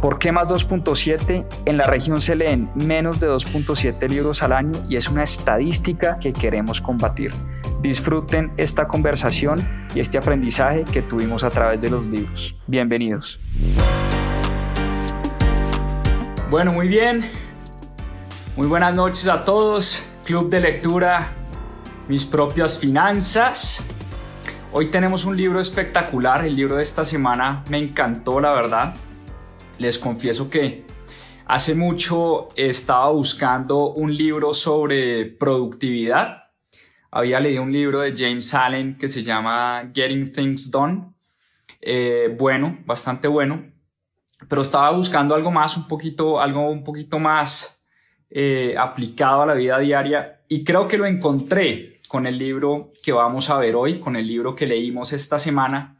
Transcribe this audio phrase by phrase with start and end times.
[0.00, 1.46] ¿Por qué más 2.7?
[1.64, 6.18] En la región se leen menos de 2.7 libros al año y es una estadística
[6.18, 7.32] que queremos combatir.
[7.80, 12.54] Disfruten esta conversación y este aprendizaje que tuvimos a través de los libros.
[12.66, 13.40] Bienvenidos.
[16.50, 17.24] Bueno, muy bien.
[18.54, 20.06] Muy buenas noches a todos.
[20.24, 21.32] Club de lectura,
[22.06, 23.82] mis propias finanzas.
[24.72, 26.44] Hoy tenemos un libro espectacular.
[26.44, 28.94] El libro de esta semana me encantó, la verdad.
[29.78, 30.84] Les confieso que
[31.46, 36.46] hace mucho estaba buscando un libro sobre productividad
[37.16, 41.14] había leído un libro de James Allen que se llama Getting Things Done.
[41.80, 43.72] Eh, bueno, bastante bueno.
[44.48, 47.82] Pero estaba buscando algo más, un poquito, algo un poquito más
[48.28, 50.42] eh, aplicado a la vida diaria.
[50.46, 54.26] Y creo que lo encontré con el libro que vamos a ver hoy, con el
[54.26, 55.96] libro que leímos esta semana.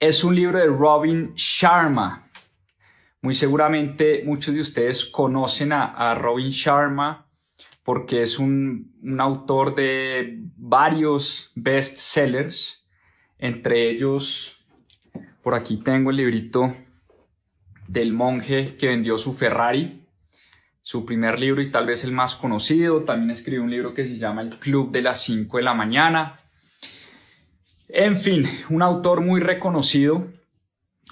[0.00, 2.22] Es un libro de Robin Sharma.
[3.22, 7.26] Muy seguramente muchos de ustedes conocen a, Robin Sharma
[7.82, 12.86] porque es un, autor de varios bestsellers,
[13.38, 14.64] entre ellos,
[15.42, 16.72] por aquí tengo el librito
[17.88, 20.06] del monje que vendió su Ferrari,
[20.80, 23.02] su primer libro y tal vez el más conocido.
[23.04, 26.34] También escribió un libro que se llama El Club de las 5 de la mañana.
[27.88, 30.28] En fin, un autor muy reconocido,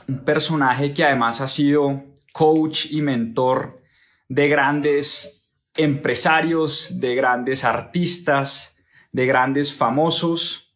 [0.08, 2.02] un personaje que además ha sido
[2.32, 3.82] coach y mentor
[4.28, 8.76] de grandes empresarios, de grandes artistas,
[9.12, 10.74] de grandes famosos,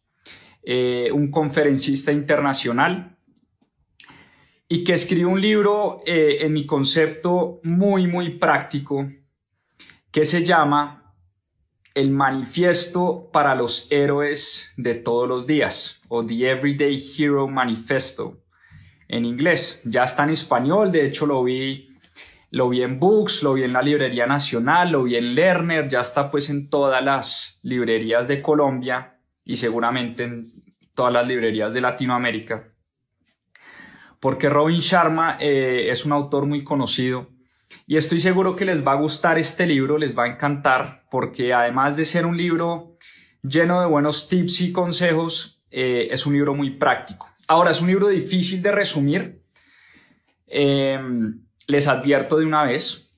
[0.61, 3.17] eh, un conferencista internacional
[4.69, 9.07] y que escribió un libro eh, en mi concepto muy, muy práctico
[10.11, 11.15] que se llama
[11.95, 18.42] El Manifiesto para los Héroes de todos los días o The Everyday Hero Manifesto
[19.13, 19.81] en inglés.
[19.85, 21.89] Ya está en español, de hecho lo vi
[22.49, 26.01] lo vi en Books, lo vi en la Librería Nacional, lo vi en Lerner, ya
[26.01, 30.47] está pues en todas las librerías de Colombia y seguramente en
[30.93, 32.71] todas las librerías de Latinoamérica.
[34.19, 37.27] Porque Robin Sharma eh, es un autor muy conocido
[37.87, 41.55] y estoy seguro que les va a gustar este libro, les va a encantar, porque
[41.55, 42.97] además de ser un libro
[43.41, 47.32] lleno de buenos tips y consejos, eh, es un libro muy práctico.
[47.47, 49.41] Ahora, es un libro difícil de resumir.
[50.47, 50.99] Eh,
[51.67, 53.13] les advierto de una vez,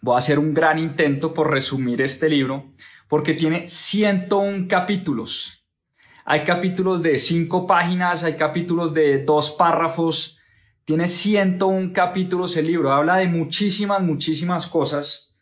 [0.00, 2.72] voy a hacer un gran intento por resumir este libro,
[3.08, 5.66] porque tiene 101 capítulos.
[6.24, 10.38] Hay capítulos de 5 páginas, hay capítulos de 2 párrafos,
[10.84, 15.34] tiene 101 capítulos el libro, habla de muchísimas, muchísimas cosas,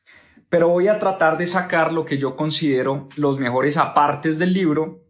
[0.49, 5.04] pero voy a tratar de sacar lo que yo considero los mejores apartes del libro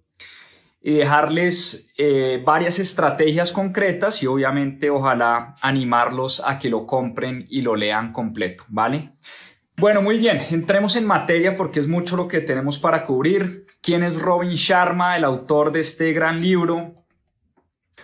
[0.86, 7.62] y dejarles eh, varias estrategias concretas y obviamente ojalá animarlos a que lo compren y
[7.62, 9.12] lo lean completo, ¿vale?
[9.78, 13.66] Bueno, muy bien, entremos en materia porque es mucho lo que tenemos para cubrir.
[13.80, 16.92] ¿Quién es Robin Sharma, el autor de este gran libro?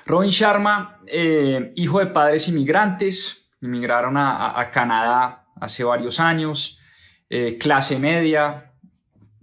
[0.07, 6.81] Robin Sharma, eh, hijo de padres inmigrantes, inmigraron a, Canadá hace varios años,
[7.29, 8.70] eh, clase media,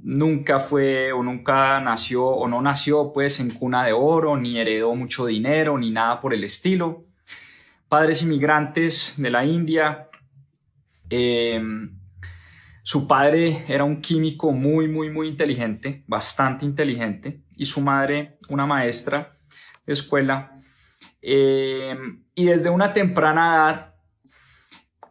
[0.07, 4.95] nunca fue o nunca nació o no nació pues en cuna de oro, ni heredó
[4.95, 7.03] mucho dinero, ni nada por el estilo.
[7.89, 10.07] Padres inmigrantes de la India.
[11.09, 11.61] Eh,
[12.83, 18.65] Su padre era un químico muy, muy, muy inteligente, bastante inteligente, y su madre una
[18.65, 19.35] maestra
[19.85, 20.53] de escuela.
[21.21, 21.97] Eh,
[22.33, 23.95] y desde una temprana edad,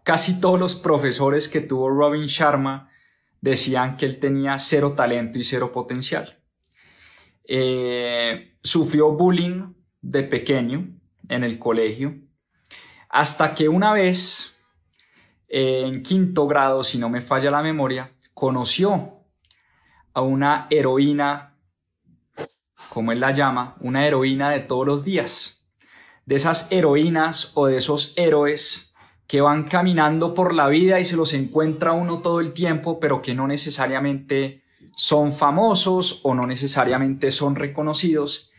[0.04, 2.88] casi todos los profesores que tuvo Robin Sharma
[3.50, 6.42] decían que él tenía cero talento y cero potencial.
[7.44, 10.98] Eh, sufrió bullying de pequeño
[11.28, 12.16] en el colegio,
[13.08, 14.58] hasta que una vez,
[15.48, 19.20] eh, en quinto grado, si no me falla la memoria, conoció
[20.12, 21.56] a una heroína,
[22.88, 25.66] como él la llama, una heroína de todos los días,
[26.24, 28.85] de esas heroínas o de esos héroes
[29.26, 33.22] que van caminando por la vida y se los encuentra uno todo el tiempo, pero
[33.22, 34.62] que no necesariamente
[34.96, 38.50] son famosos o no necesariamente son reconocidos,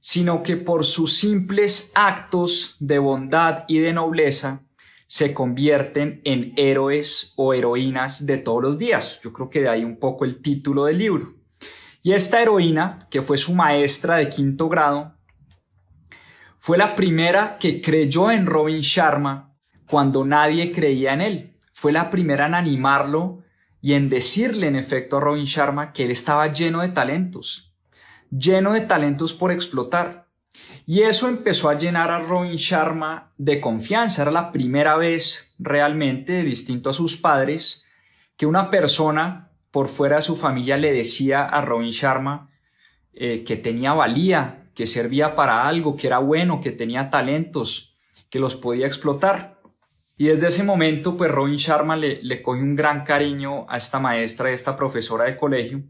[0.00, 4.62] sino que por sus simples actos de bondad y de nobleza
[5.06, 9.20] se convierten en héroes o heroínas de todos los días.
[9.22, 11.34] Yo creo que de ahí un poco el título del libro.
[12.02, 15.14] Y esta heroína, que fue su maestra de quinto grado,
[16.58, 19.53] fue la primera que creyó en Robin Sharma
[19.88, 21.56] cuando nadie creía en él.
[21.72, 23.42] Fue la primera en animarlo
[23.80, 27.74] y en decirle en efecto a Robin Sharma que él estaba lleno de talentos,
[28.30, 30.28] lleno de talentos por explotar.
[30.86, 34.22] Y eso empezó a llenar a Robin Sharma de confianza.
[34.22, 37.84] Era la primera vez realmente, distinto a sus padres,
[38.36, 42.50] que una persona por fuera de su familia le decía a Robin Sharma
[43.12, 47.94] eh, que tenía valía, que servía para algo, que era bueno, que tenía talentos,
[48.28, 49.53] que los podía explotar.
[50.16, 53.98] Y desde ese momento, pues Robin Sharma le, le coge un gran cariño a esta
[53.98, 55.82] maestra, a esta profesora de colegio.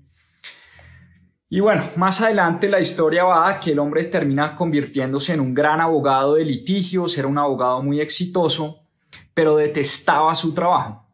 [1.51, 5.55] Y bueno, más adelante la historia va a que el hombre termina convirtiéndose en un
[5.55, 8.81] gran abogado de litigios, era un abogado muy exitoso,
[9.35, 11.07] pero detestaba su trabajo,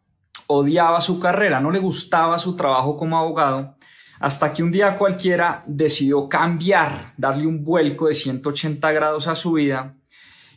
[0.47, 3.77] odiaba su carrera, no le gustaba su trabajo como abogado,
[4.21, 9.53] hasta que un día cualquiera decidió cambiar, darle un vuelco de 180 grados a su
[9.53, 9.97] vida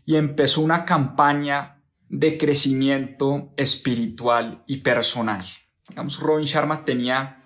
[0.06, 1.83] y empezó una campaña
[2.14, 5.44] de crecimiento espiritual y personal.
[5.90, 7.40] Digamos, Robin Sharma tenía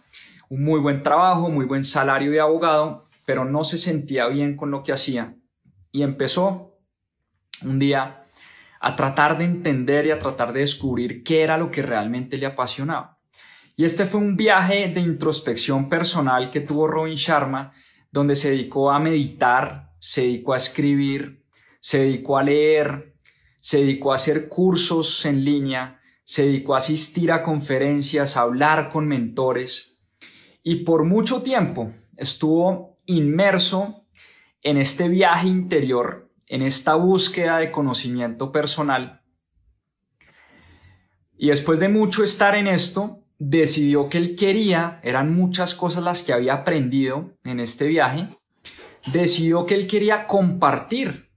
[0.50, 4.70] un muy buen trabajo, muy buen salario de abogado, pero no se sentía bien con
[4.70, 5.38] lo que hacía.
[5.94, 6.82] Y empezó
[7.64, 8.26] un día
[8.82, 12.48] a tratar de entender y a tratar de descubrir qué era lo que realmente le
[12.48, 13.20] apasionaba.
[13.78, 17.72] Y este fue un viaje de introspección personal que tuvo Robin Sharma,
[18.12, 21.46] donde se dedicó a meditar, se dedicó a escribir,
[21.80, 23.17] se dedicó a leer,
[23.68, 28.88] se dedicó a hacer cursos en línea, se dedicó a asistir a conferencias, a hablar
[28.88, 30.00] con mentores
[30.64, 34.06] y por mucho tiempo estuvo inmerso
[34.62, 39.22] en este viaje interior, en esta búsqueda de conocimiento personal.
[41.38, 46.24] Y después de mucho estar en esto, decidió que él quería, eran muchas cosas las
[46.24, 48.30] que había aprendido en este viaje,
[49.12, 51.32] decidió que él quería compartir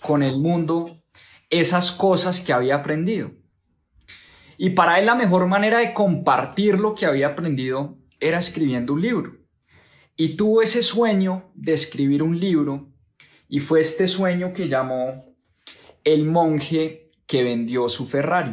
[0.00, 1.02] con el mundo
[1.50, 3.32] esas cosas que había aprendido.
[4.58, 9.02] Y para él la mejor manera de compartir lo que había aprendido era escribiendo un
[9.02, 9.36] libro.
[10.16, 12.90] Y tuvo ese sueño de escribir un libro
[13.48, 15.12] y fue este sueño que llamó
[16.04, 18.52] El monje que vendió su Ferrari.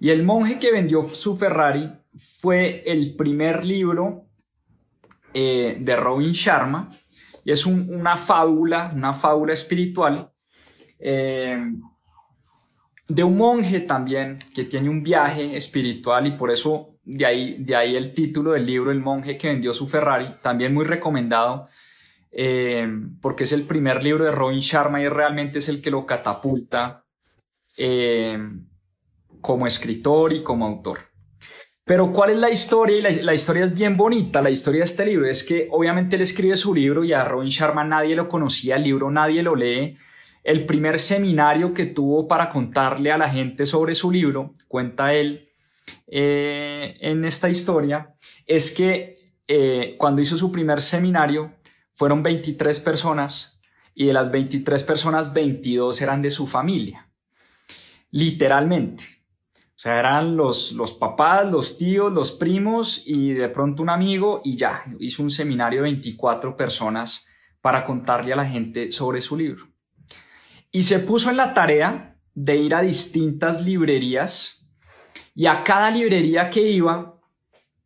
[0.00, 1.92] Y el monje que vendió su Ferrari
[2.40, 4.26] fue el primer libro
[5.34, 6.90] eh, de Robin Sharma
[7.44, 10.31] y es una fábula, una fábula espiritual
[11.04, 11.58] eh,
[13.08, 17.74] de un monje también que tiene un viaje espiritual y por eso de ahí, de
[17.74, 21.68] ahí el título del libro, El monje que vendió su Ferrari, también muy recomendado
[22.30, 22.88] eh,
[23.20, 27.04] porque es el primer libro de Robin Sharma y realmente es el que lo catapulta
[27.76, 28.38] eh,
[29.40, 31.00] como escritor y como autor.
[31.84, 32.96] Pero ¿cuál es la historia?
[32.96, 34.40] Y la, la, historia es bien bonita.
[34.40, 37.50] La historia de este libro es que obviamente él escribe su libro y a Robin
[37.50, 39.98] Sharma nadie lo conocía, el libro nadie lo lee
[40.42, 45.50] el primer seminario que tuvo para contarle a la gente sobre su libro, cuenta él
[46.08, 48.14] eh, en esta historia,
[48.46, 49.14] es que
[49.46, 51.54] eh, cuando hizo su primer seminario
[51.92, 53.60] fueron 23 personas
[53.94, 57.08] y de las 23 personas 22 eran de su familia,
[58.10, 59.04] literalmente.
[59.74, 64.40] O sea, eran los, los papás, los tíos, los primos y de pronto un amigo
[64.44, 67.26] y ya, hizo un seminario de 24 personas
[67.60, 69.71] para contarle a la gente sobre su libro
[70.72, 74.66] y se puso en la tarea de ir a distintas librerías
[75.34, 77.20] y a cada librería que iba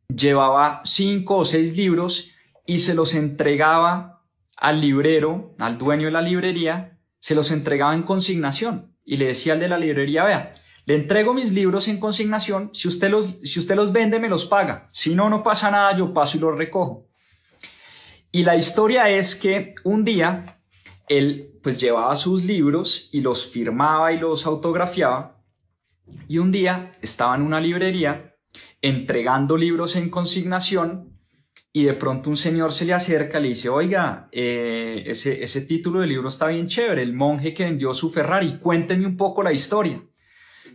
[0.08, 2.30] llevaba cinco o seis libros
[2.64, 4.22] y se los entregaba
[4.56, 9.54] al librero, al dueño de la librería, se los entregaba en consignación y le decía
[9.54, 10.54] al de la librería, vea,
[10.86, 14.46] Le entrego mis libros en consignación, si usted los, si usted los vende me los
[14.46, 17.08] paga, si no, no pasa nada, yo paso y los recojo.
[18.30, 20.55] Y la historia es que un día
[21.08, 25.36] él pues llevaba sus libros y los firmaba y los autografiaba
[26.28, 28.36] y un día estaba en una librería
[28.82, 31.16] entregando libros en consignación
[31.72, 35.60] y de pronto un señor se le acerca y le dice, oiga, eh, ese, ese
[35.62, 39.42] título del libro está bien chévere, el monje que vendió su Ferrari, cuénteme un poco
[39.42, 40.02] la historia.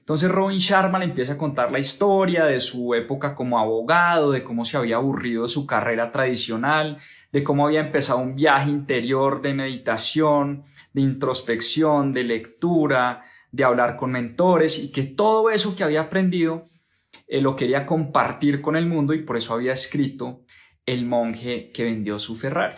[0.01, 4.43] Entonces Robin Sharma le empieza a contar la historia de su época como abogado, de
[4.43, 6.97] cómo se había aburrido su carrera tradicional,
[7.31, 13.95] de cómo había empezado un viaje interior de meditación, de introspección, de lectura, de hablar
[13.95, 16.63] con mentores y que todo eso que había aprendido
[17.27, 20.45] eh, lo quería compartir con el mundo y por eso había escrito
[20.83, 22.75] El monje que vendió su Ferrari.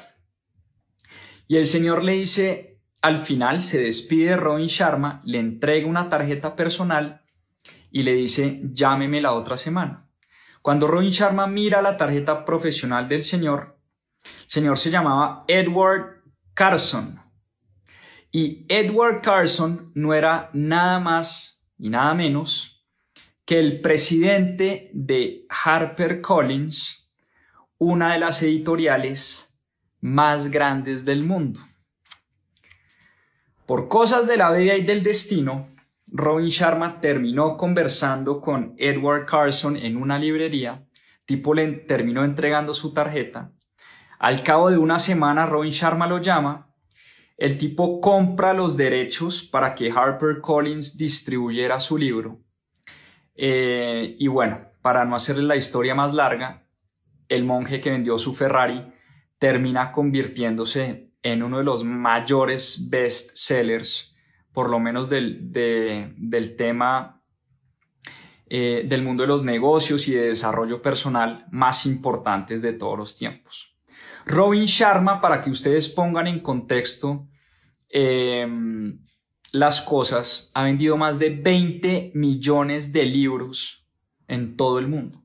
[1.47, 2.72] Y el señor le dice,
[3.03, 7.21] al final se despide Robin Sharma, le entrega una tarjeta personal
[7.91, 10.09] y le dice, llámeme la otra semana.
[10.61, 13.77] Cuando Robin Sharma mira la tarjeta profesional del señor,
[14.23, 17.21] el señor se llamaba Edward Carson.
[18.31, 22.85] Y Edward Carson no era nada más y nada menos
[23.43, 27.11] que el presidente de HarperCollins,
[27.77, 29.61] una de las editoriales
[29.99, 31.59] más grandes del mundo.
[33.73, 35.69] Por cosas de la vida y del destino,
[36.05, 40.85] Robin Sharma terminó conversando con Edward Carson en una librería,
[41.25, 43.51] tipo le terminó entregando su tarjeta.
[44.19, 46.71] Al cabo de una semana, Robin Sharma lo llama
[47.35, 52.41] el tipo compra los derechos para que HarperCollins distribuyera su libro.
[53.33, 56.67] Eh, y bueno, para no hacerle la historia más larga,
[57.27, 58.93] el monje que vendió su Ferrari
[59.39, 64.15] termina convirtiéndose en uno de los mayores best sellers,
[64.51, 67.23] por lo menos del, del tema
[68.55, 73.17] eh, del mundo de los negocios y de desarrollo personal más importantes de todos los
[73.17, 73.75] tiempos.
[74.27, 77.27] Robin Sharma, para que ustedes pongan en contexto
[77.89, 78.99] em,
[79.53, 83.87] las cosas, ha vendido más de 20 millones de libros
[84.27, 85.23] en todo el mundo.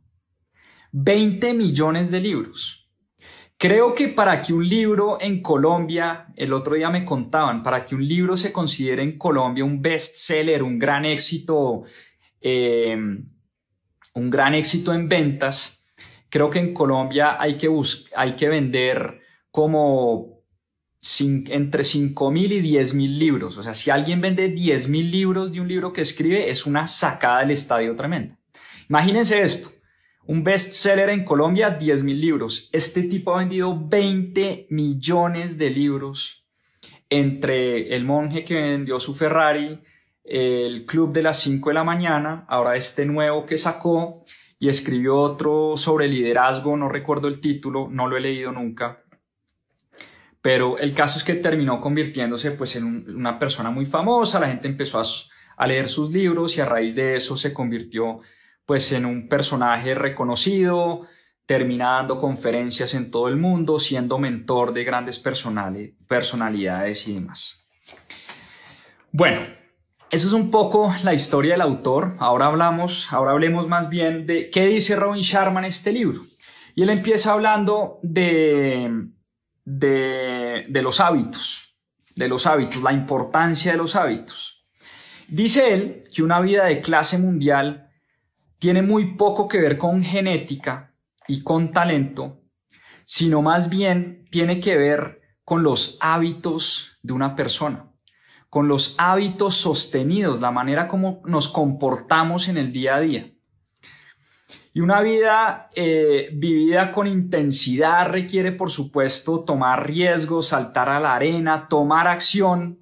[0.93, 2.78] 20 millones de libros.
[3.59, 7.95] Creo que para que un libro en Colombia, el otro día me contaban, para que
[7.95, 11.83] un libro se considere en Colombia un bestseller, un gran éxito,
[12.41, 13.29] em,
[14.15, 15.79] un gran éxito en ventas,
[16.31, 17.71] Creo que en Colombia hay que,
[18.15, 20.39] hay que vender como
[21.21, 23.57] entre 5 mil y 10 mil libros.
[23.57, 26.87] O sea, si alguien vende 10 mil libros de un libro que escribe, es una
[26.87, 28.39] sacada del estadio tremenda.
[28.89, 29.71] Imagínense esto.
[30.29, 32.69] Un bestseller en Colombia, 10 mil libros.
[32.71, 36.45] Este tipo ha vendido 20 millones de libros
[37.09, 39.81] entre el monje que vendió su Ferrari,
[40.25, 44.23] el club de las 5 de la mañana, ahora este nuevo que sacó
[44.59, 49.05] y escribió otro sobre liderazgo, no recuerdo el título, no lo he leído nunca,
[50.43, 54.69] pero el caso es que terminó convirtiéndose pues en una persona muy famosa, la gente
[54.69, 55.01] empezó
[55.57, 58.21] a, leer sus libros y a raíz de eso se convirtió
[58.69, 61.07] pues en un personaje reconocido,
[61.47, 67.67] termina dando conferencias en todo el mundo, siendo mentor de grandes personalidades y demás.
[69.11, 69.41] Bueno,
[70.11, 72.13] eso es un poco la historia del autor.
[72.19, 76.21] Ahora hablamos, ahora hablemos más bien de qué dice Robin Sharma en este libro.
[76.75, 79.07] Y él empieza hablando de,
[79.65, 81.75] de, de los hábitos,
[82.15, 84.67] de los hábitos, la importancia de los hábitos.
[85.27, 87.88] Dice él que una vida de clase mundial
[88.59, 90.95] tiene muy poco que ver con genética
[91.27, 92.43] y con talento,
[93.05, 97.89] sino más bien tiene que ver con los hábitos de una persona
[98.51, 103.31] con los hábitos sostenidos, la manera como nos comportamos en el día a día.
[104.73, 111.15] Y una vida eh, vivida con intensidad requiere, por supuesto, tomar riesgos, saltar a la
[111.15, 112.79] arena, tomar acción,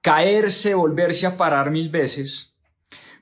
[0.00, 2.49] caerse, volverse a parar mil veces,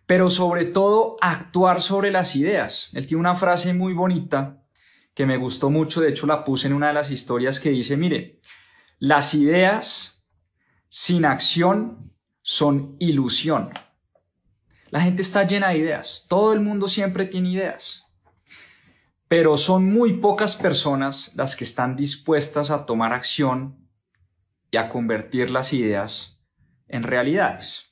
[0.09, 2.89] pero sobre todo actuar sobre las ideas.
[2.95, 4.65] Él tiene una frase muy bonita
[5.13, 7.95] que me gustó mucho, de hecho la puse en una de las historias que dice,
[7.99, 8.41] mire,
[8.99, 10.27] las ideas
[10.89, 13.69] sin acción son ilusión.
[14.89, 18.07] La gente está llena de ideas, todo el mundo siempre tiene ideas,
[19.29, 23.87] pero son muy pocas personas las que están dispuestas a tomar acción
[24.71, 26.41] y a convertir las ideas
[26.87, 27.88] en realidades.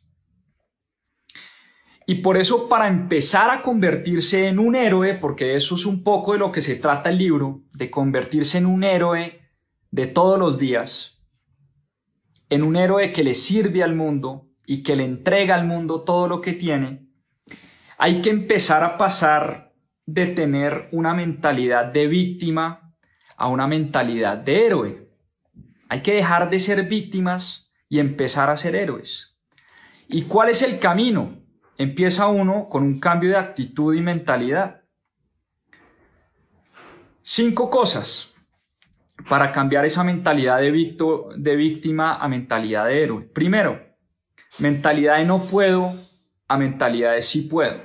[2.08, 6.32] Y por eso para empezar a convertirse en un héroe, porque eso es un poco
[6.32, 9.40] de lo que se trata el libro, de convertirse en un héroe
[9.90, 11.20] de todos los días,
[12.48, 16.28] en un héroe que le sirve al mundo y que le entrega al mundo todo
[16.28, 17.04] lo que tiene,
[17.98, 22.94] Hay que empezar a pasar de tener una mentalidad de víctima
[23.38, 25.10] a una mentalidad de héroe.
[25.88, 29.38] Hay que dejar de ser víctimas y empezar a ser héroes.
[30.08, 31.45] ¿Y cuál es el camino?
[31.78, 34.82] Empieza uno con un cambio de actitud y mentalidad.
[37.22, 38.32] Cinco cosas
[39.28, 40.96] para cambiar esa mentalidad de,
[41.36, 43.22] de víctima a mentalidad de héroe.
[43.22, 43.94] Primero,
[44.58, 45.92] mentalidad de no puedo
[46.48, 47.82] a mentalidad de sí puedo.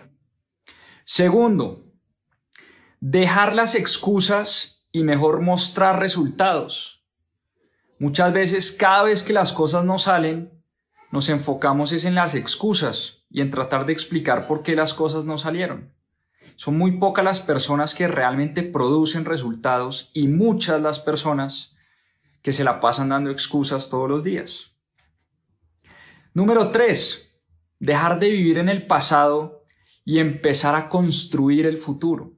[1.03, 1.91] Segundo,
[2.99, 7.05] dejar las excusas y mejor mostrar resultados.
[7.99, 10.63] Muchas veces, cada vez que las cosas no salen,
[11.11, 15.25] nos enfocamos es en las excusas y en tratar de explicar por qué las cosas
[15.25, 15.93] no salieron.
[16.55, 21.75] Son muy pocas las personas que realmente producen resultados y muchas las personas
[22.41, 24.75] que se la pasan dando excusas todos los días.
[26.33, 27.39] Número 3.
[27.79, 29.63] Dejar de vivir en el pasado
[30.03, 32.33] y empezar a construir el futuro.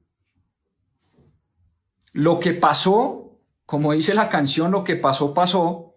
[2.12, 5.96] Lo que pasó, como dice la canción, lo que pasó, pasó.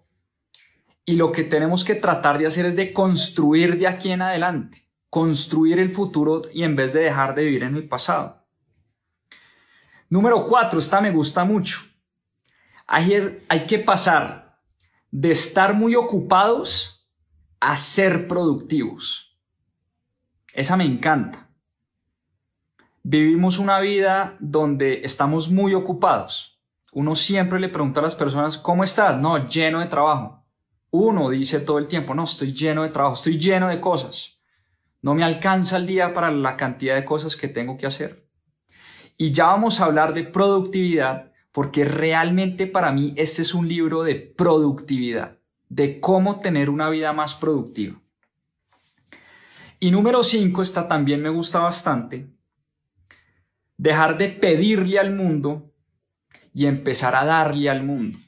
[1.05, 4.86] Y lo que tenemos que tratar de hacer es de construir de aquí en adelante
[5.09, 8.45] construir el futuro y en vez de dejar de vivir en el pasado.
[10.09, 11.79] Número cuatro, esta me gusta mucho.
[12.85, 14.59] Hay, hay que pasar
[15.11, 17.07] de estar muy ocupados
[17.59, 19.37] a ser productivos.
[20.53, 21.49] Esa me encanta.
[23.03, 26.61] Vivimos una vida donde estamos muy ocupados.
[26.93, 29.17] Uno siempre le pregunta a las personas, ¿cómo estás?
[29.17, 30.43] No, lleno de trabajo.
[30.89, 34.36] Uno dice todo el tiempo, no, estoy lleno de trabajo, estoy lleno de cosas.
[35.07, 38.27] No me alcanza el día para la cantidad de cosas que tengo que hacer.
[39.15, 44.03] Y ya vamos a hablar de productividad porque realmente para mí este es un libro
[44.03, 45.37] de productividad,
[45.69, 48.01] de cómo tener una vida más productiva.
[49.79, 52.27] Y número 5, esta también me gusta bastante,
[53.77, 55.73] dejar de pedirle al mundo
[56.53, 58.19] y empezar a darle al mundo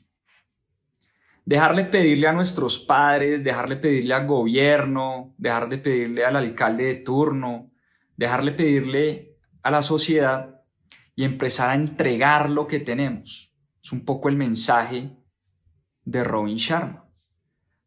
[1.49, 6.93] dejarle pedirle a nuestros padres, dejarle pedirle al gobierno, dejar de pedirle al alcalde de
[6.93, 7.71] turno,
[8.15, 10.61] dejarle pedirle a la sociedad
[11.15, 13.51] y empezar a entregar lo que tenemos.
[13.83, 15.17] Es un poco el mensaje
[16.05, 17.09] de Robin Sharma.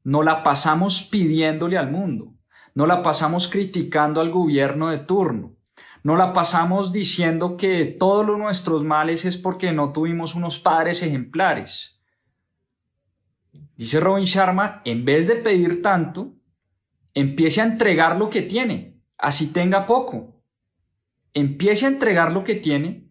[0.02, 2.34] No la pasamos pidiéndole al mundo,
[2.74, 5.54] no la pasamos criticando al gobierno de turno,
[6.02, 12.01] no la pasamos diciendo que todos nuestros males es porque no tuvimos unos padres ejemplares.
[13.82, 16.36] Dice Robin Sharma, en vez de pedir tanto,
[17.14, 20.40] empiece a entregar lo que tiene, así tenga poco.
[21.34, 23.10] Empiece a entregar lo que tiene,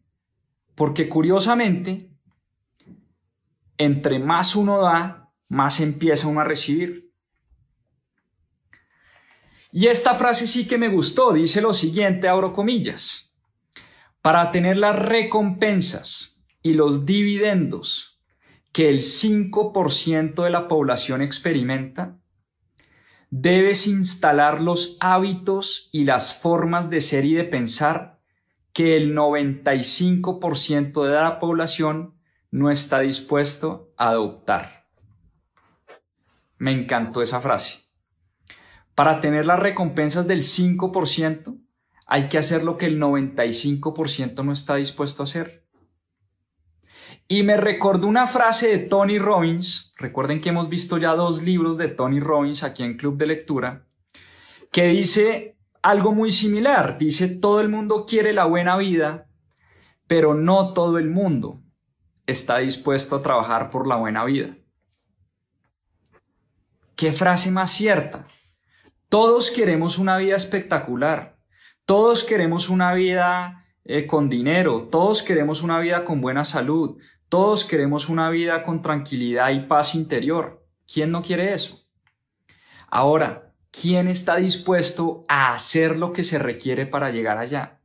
[0.73, 2.15] porque curiosamente,
[3.77, 7.11] entre más uno da, más empieza uno a recibir.
[9.73, 13.33] Y esta frase sí que me gustó, dice lo siguiente, abro comillas,
[14.21, 18.10] para tener las recompensas y los dividendos
[18.71, 22.17] que el 5% de la población experimenta,
[23.29, 28.19] debes instalar los hábitos y las formas de ser y de pensar
[28.73, 32.15] que el 95% de la población
[32.51, 34.87] no está dispuesto a adoptar.
[36.57, 37.81] Me encantó esa frase.
[38.95, 41.57] Para tener las recompensas del 5%,
[42.05, 45.60] hay que hacer lo que el 95% no está dispuesto a hacer.
[47.31, 51.77] Y me recordó una frase de Tony Robbins, recuerden que hemos visto ya dos libros
[51.77, 53.87] de Tony Robbins aquí en Club de Lectura,
[54.69, 56.97] que dice algo muy similar.
[56.97, 59.29] Dice, todo el mundo quiere la buena vida,
[60.07, 61.61] pero no todo el mundo
[62.25, 64.57] está dispuesto a trabajar por la buena vida.
[66.97, 68.25] ¿Qué frase más cierta?
[69.07, 71.37] Todos queremos una vida espectacular.
[71.85, 74.89] Todos queremos una vida eh, con dinero.
[74.91, 76.97] Todos queremos una vida con buena salud.
[77.31, 80.67] Todos queremos una vida con tranquilidad y paz interior.
[80.85, 81.79] ¿Quién no quiere eso?
[82.89, 87.79] Ahora, ¿quién está dispuesto a hacer lo que se requiere para llegar allá?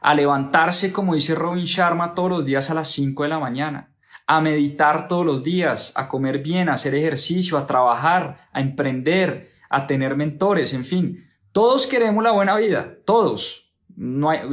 [0.00, 3.92] A levantarse, como dice Robin Sharma, todos los días a las 5 de la mañana,
[4.26, 9.52] a meditar todos los días, a comer bien, a hacer ejercicio, a trabajar, a emprender,
[9.68, 11.30] a tener mentores, en fin.
[11.52, 13.70] Todos queremos la buena vida, todos,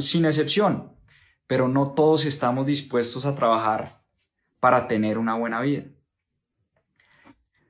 [0.00, 0.92] sin excepción,
[1.46, 3.99] pero no todos estamos dispuestos a trabajar
[4.60, 5.84] para tener una buena vida.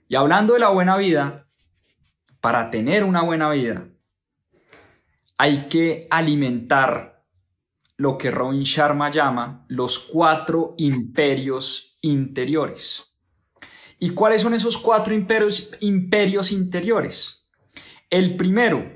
[0.08, 1.46] Y hablando de la buena vida,
[2.40, 3.88] para tener una buena vida,
[5.38, 7.24] hay que alimentar
[7.96, 13.14] lo que Robin Sharma llama los cuatro imperios interiores.
[13.98, 17.46] ¿Y cuáles son esos cuatro imperios, imperios interiores?
[18.08, 18.90] El primero,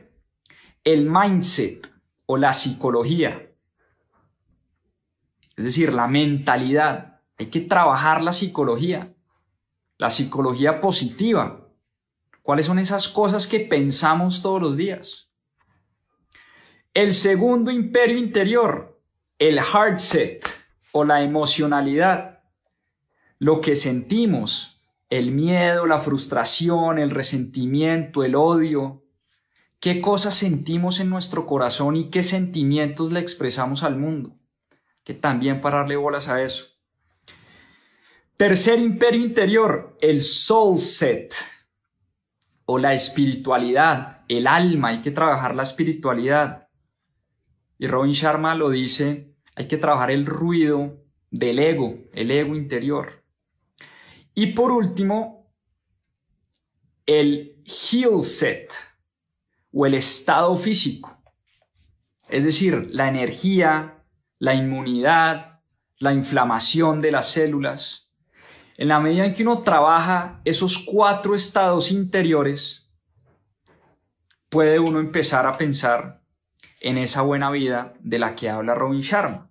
[0.83, 1.87] el mindset
[2.27, 3.51] o la psicología.
[5.57, 7.14] Es decir, la mentalidad.
[7.39, 9.15] Hay que trabajar la psicología,
[9.99, 11.69] la psicología positiva.
[12.43, 15.31] ¿Cuáles son esas cosas que pensamos todos los días?
[16.93, 19.01] El segundo imperio interior,
[19.39, 20.49] el heart set
[20.93, 22.43] o la emocionalidad.
[23.39, 29.03] Lo que sentimos, el miedo, la frustración, el resentimiento, el odio.
[29.81, 34.37] ¿Qué cosas sentimos en nuestro corazón y qué sentimientos le expresamos al mundo?
[35.03, 36.74] Que también para darle bolas a eso.
[38.37, 41.35] Tercer imperio interior, el soul set
[42.65, 46.69] o la espiritualidad, el alma, hay que trabajar la espiritualidad.
[47.79, 53.23] Y Robin Sharma lo dice, hay que trabajar el ruido del ego, el ego interior.
[54.35, 55.53] Y por último,
[57.07, 58.73] el heal set
[59.73, 61.17] o el estado físico.
[62.29, 64.03] Es decir, la energía,
[64.41, 65.61] la inmunidad,
[65.99, 68.04] la inflamación de las células.
[68.77, 72.91] En la medida en que uno trabaja esos cuatro estados interiores,
[74.49, 76.21] puede uno empezar a pensar
[76.81, 79.51] en esa buena vida de la que habla Robin Sharma.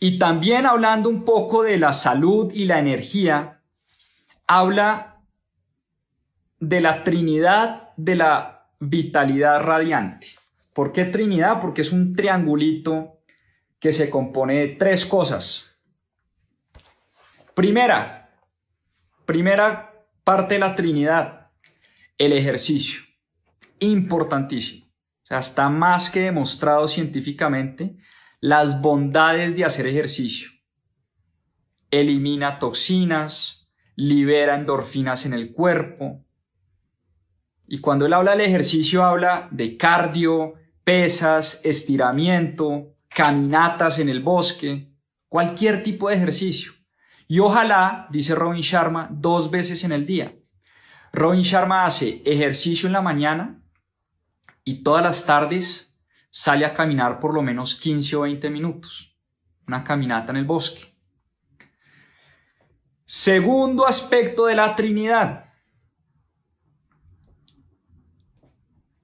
[0.00, 3.62] Y también hablando un poco de la salud y la energía,
[4.46, 5.22] habla
[6.60, 10.28] de la Trinidad de la vitalidad radiante.
[10.72, 11.60] ¿Por qué Trinidad?
[11.60, 13.18] Porque es un triangulito
[13.80, 15.67] que se compone de tres cosas.
[17.58, 18.30] Primera,
[19.26, 21.50] primera parte de la Trinidad,
[22.16, 23.02] el ejercicio.
[23.80, 24.86] Importantísimo.
[24.86, 27.96] O sea, está más que demostrado científicamente
[28.38, 30.50] las bondades de hacer ejercicio.
[31.90, 36.24] Elimina toxinas, libera endorfinas en el cuerpo.
[37.66, 44.92] Y cuando él habla del ejercicio, habla de cardio, pesas, estiramiento, caminatas en el bosque,
[45.28, 46.77] cualquier tipo de ejercicio.
[47.30, 50.34] Y ojalá, dice Robin Sharma, dos veces en el día.
[51.12, 53.62] Robin Sharma hace ejercicio en la mañana
[54.64, 55.94] y todas las tardes
[56.30, 59.14] sale a caminar por lo menos 15 o 20 minutos.
[59.66, 60.94] Una caminata en el bosque.
[63.04, 65.52] Segundo aspecto de la Trinidad.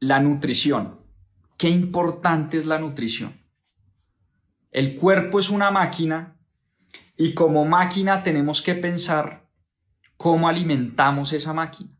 [0.01, 0.99] La nutrición.
[1.59, 3.39] Qué importante es la nutrición.
[4.71, 6.35] El cuerpo es una máquina
[7.17, 9.49] y como máquina tenemos que pensar
[10.17, 11.91] cómo alimentamos esa máquina.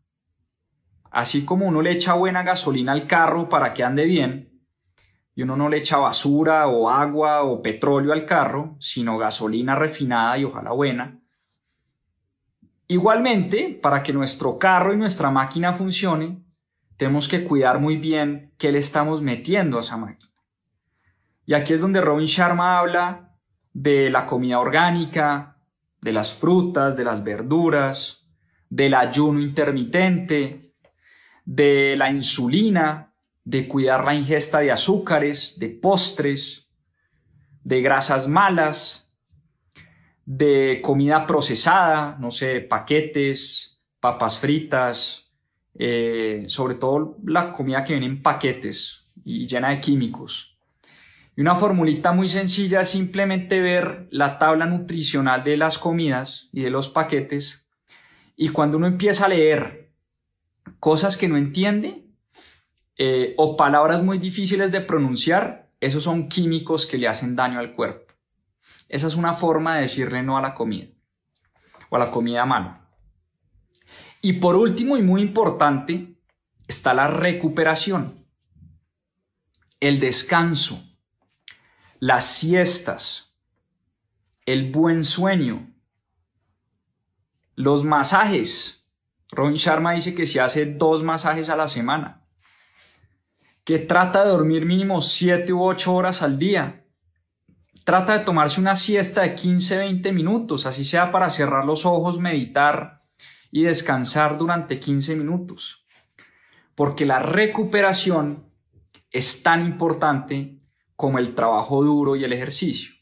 [1.11, 4.55] Así como uno le echa buena gasolina al carro para que ande bien,
[5.33, 10.37] y uno no le echa basura o agua o petróleo al carro, sino gasolina refinada
[10.37, 11.19] y ojalá buena.
[12.87, 16.43] Igualmente, para que nuestro carro y nuestra máquina funcione,
[16.97, 20.33] tenemos que cuidar muy bien qué le estamos metiendo a esa máquina.
[21.45, 23.24] Y aquí es donde Robin Sharma habla
[23.75, 25.57] de la comida orgánica,
[25.99, 28.25] de las frutas, de las verduras,
[28.69, 30.71] del ayuno intermitente,
[31.43, 36.71] de la insulina, de cuidar la ingesta de azúcares, de postres,
[37.65, 39.13] de grasas malas,
[40.23, 45.33] de comida procesada, no sé, paquetes, papas fritas,
[45.77, 50.54] eh, sobre todo la comida que viene en paquetes y llena de químicos.
[51.35, 56.61] Y una formulita muy sencilla es simplemente ver la tabla nutricional de las comidas y
[56.61, 57.65] de los paquetes
[58.35, 59.93] y cuando uno empieza a leer
[60.79, 62.05] cosas que no entiende,
[62.97, 67.73] eh, o palabras muy difíciles de pronunciar, esos son químicos que le hacen daño al
[67.73, 68.13] cuerpo.
[68.87, 70.87] Esa es una forma de decirle no a la comida
[71.89, 72.89] o a la comida mala.
[74.21, 76.17] Y por último y muy importante
[76.67, 78.25] está la recuperación,
[79.79, 80.83] el descanso,
[81.99, 83.35] las siestas,
[84.45, 85.73] el buen sueño,
[87.55, 88.87] los masajes.
[89.31, 92.25] Robin Sharma dice que se hace dos masajes a la semana
[93.65, 96.85] que trata de dormir mínimo 7 u 8 horas al día.
[97.83, 103.03] Trata de tomarse una siesta de 15-20 minutos, así sea para cerrar los ojos, meditar
[103.51, 105.83] y descansar durante 15 minutos.
[106.75, 108.45] Porque la recuperación
[109.09, 110.57] es tan importante
[110.95, 112.95] como el trabajo duro y el ejercicio.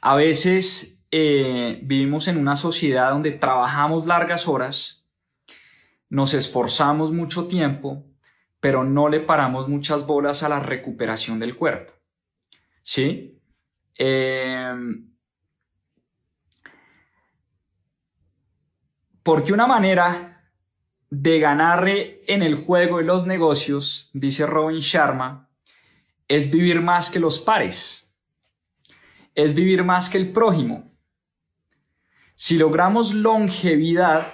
[0.00, 5.06] A veces eh, vivimos en una sociedad donde trabajamos largas horas,
[6.08, 8.04] nos esforzamos mucho tiempo,
[8.60, 11.92] pero no le paramos muchas bolas a la recuperación del cuerpo.
[12.82, 13.40] ¿Sí?
[13.96, 15.10] Em,
[19.22, 20.52] porque una manera
[21.10, 25.45] de ganarle en el juego de los negocios, dice Robin Sharma,
[26.28, 28.10] es vivir más que los pares,
[29.34, 30.84] es vivir más que el prójimo.
[32.34, 34.32] Si logramos longevidad,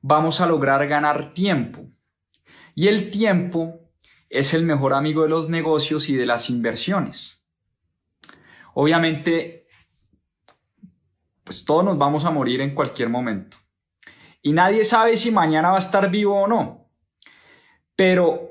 [0.00, 1.86] vamos a lograr ganar tiempo.
[2.74, 3.90] Y el tiempo
[4.28, 7.42] es el mejor amigo de los negocios y de las inversiones.
[8.74, 9.66] Obviamente,
[11.42, 13.56] pues todos nos vamos a morir en cualquier momento.
[14.40, 16.88] Y nadie sabe si mañana va a estar vivo o no.
[17.96, 18.49] Pero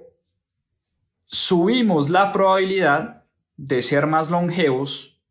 [1.29, 3.23] subimos la probabilidad
[3.55, 5.21] de ser más longevos,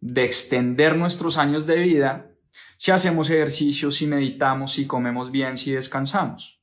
[0.00, 2.30] de extender nuestros años de vida,
[2.76, 6.60] si hacemos ejercicios, si meditamos, si comemos bien, si descansamos.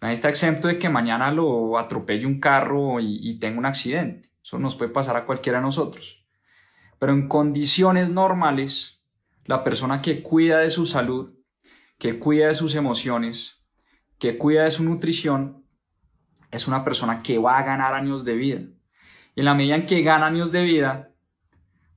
[0.00, 4.30] Nadie está exento de que mañana lo atropelle un carro y, y tenga un accidente.
[4.42, 6.24] Eso nos puede pasar a cualquiera de nosotros.
[6.98, 9.02] Pero en condiciones normales,
[9.44, 11.34] la persona que cuida de su salud,
[11.98, 13.62] que cuida de sus emociones,
[14.18, 15.59] que cuida de su nutrición,
[16.50, 18.60] es una persona que va a ganar años de vida.
[19.34, 21.10] Y en la medida en que gana años de vida,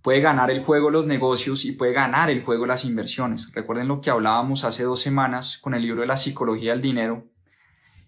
[0.01, 3.51] puede ganar el juego los negocios y puede ganar el juego las inversiones.
[3.53, 7.25] Recuerden lo que hablábamos hace dos semanas con el libro de la psicología del dinero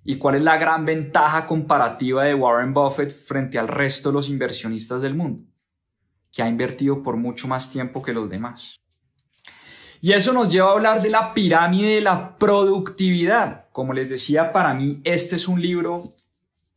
[0.04, 4.30] y cuál es la gran ventaja comparativa de Warren Buffett frente al resto de los
[4.30, 5.44] inversionistas del mundo,
[6.32, 8.80] que ha invertido por mucho más tiempo que los demás.
[10.02, 13.66] Y eso nos lleva a hablar de la pirámide de la productividad.
[13.72, 16.04] Como les decía, para mí este es un libro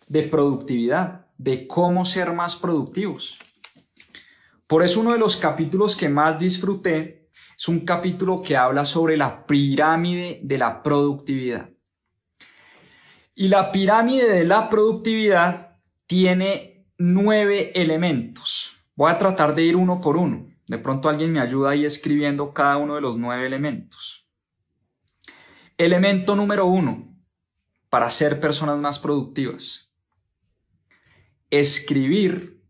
[0.08, 3.38] de productividad, de cómo ser más productivos.
[4.66, 9.16] Por eso uno de los capítulos que más disfruté es un capítulo que habla sobre
[9.16, 11.70] la pirámide de la productividad.
[13.34, 18.76] Y la pirámide de la productividad tiene nueve elementos.
[18.94, 20.48] Voy a tratar de ir uno por uno.
[20.66, 24.28] De pronto alguien me ayuda ahí escribiendo cada uno de los nueve elementos.
[25.78, 27.16] Elemento número uno,
[27.88, 29.87] para ser personas más productivas
[31.50, 32.62] escribir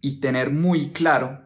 [0.00, 1.42] y tener muy claro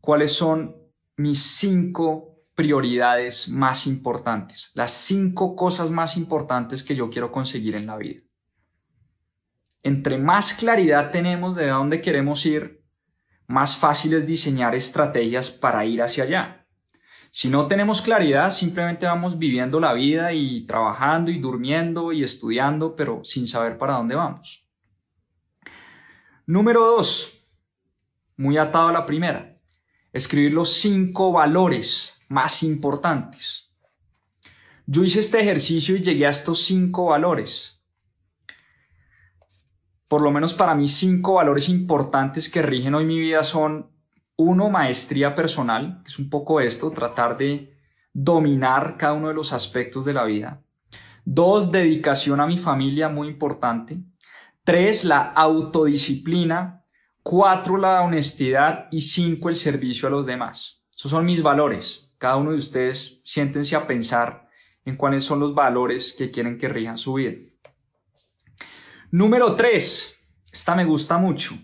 [0.00, 0.76] cuáles son
[1.16, 7.86] mis cinco prioridades más importantes, las cinco cosas más importantes que yo quiero conseguir en
[7.86, 8.20] la vida.
[9.82, 12.82] Entre más claridad tenemos de dónde queremos ir,
[13.46, 16.66] más fácil es diseñar estrategias para ir hacia allá.
[17.30, 22.94] Si no tenemos claridad, simplemente vamos viviendo la vida y trabajando y durmiendo y estudiando,
[22.94, 24.68] pero sin saber para dónde vamos.
[26.52, 27.46] Número dos,
[28.36, 29.58] muy atado a la primera,
[30.12, 33.72] escribir los cinco valores más importantes.
[34.84, 37.82] Yo hice este ejercicio y llegué a estos cinco valores.
[40.08, 43.90] Por lo menos para mí, cinco valores importantes que rigen hoy mi vida son,
[44.36, 47.74] uno, maestría personal, que es un poco esto, tratar de
[48.12, 50.62] dominar cada uno de los aspectos de la vida.
[51.24, 54.02] Dos, dedicación a mi familia, muy importante.
[54.64, 56.84] Tres, la autodisciplina.
[57.22, 58.86] Cuatro, la honestidad.
[58.90, 60.84] Y cinco, el servicio a los demás.
[60.94, 62.12] Esos son mis valores.
[62.18, 64.48] Cada uno de ustedes siéntense a pensar
[64.84, 67.40] en cuáles son los valores que quieren que rijan su vida.
[69.10, 70.16] Número tres.
[70.52, 71.54] Esta me gusta mucho.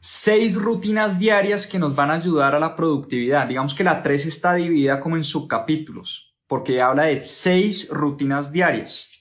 [0.00, 3.46] Seis rutinas diarias que nos van a ayudar a la productividad.
[3.48, 9.13] Digamos que la tres está dividida como en subcapítulos, porque habla de seis rutinas diarias.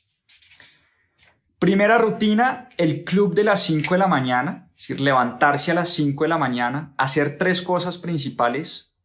[1.63, 5.87] Primera rutina, el club de las 5 de la mañana, es decir, levantarse a las
[5.91, 8.97] 5 de la mañana, hacer tres cosas principales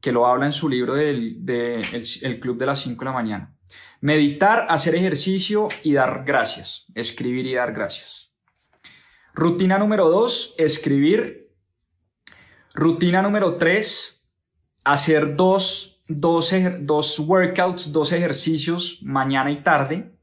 [0.00, 3.54] que lo habla en su libro del el, club de las 5 de la mañana.
[4.00, 8.32] Meditar, hacer ejercicio y dar gracias, escribir y dar gracias.
[9.34, 11.50] Rutina número 2, escribir.
[12.72, 14.26] Rutina número 3,
[14.84, 20.18] hacer dos, dos, dos workouts, dos ejercicios mañana y tarde.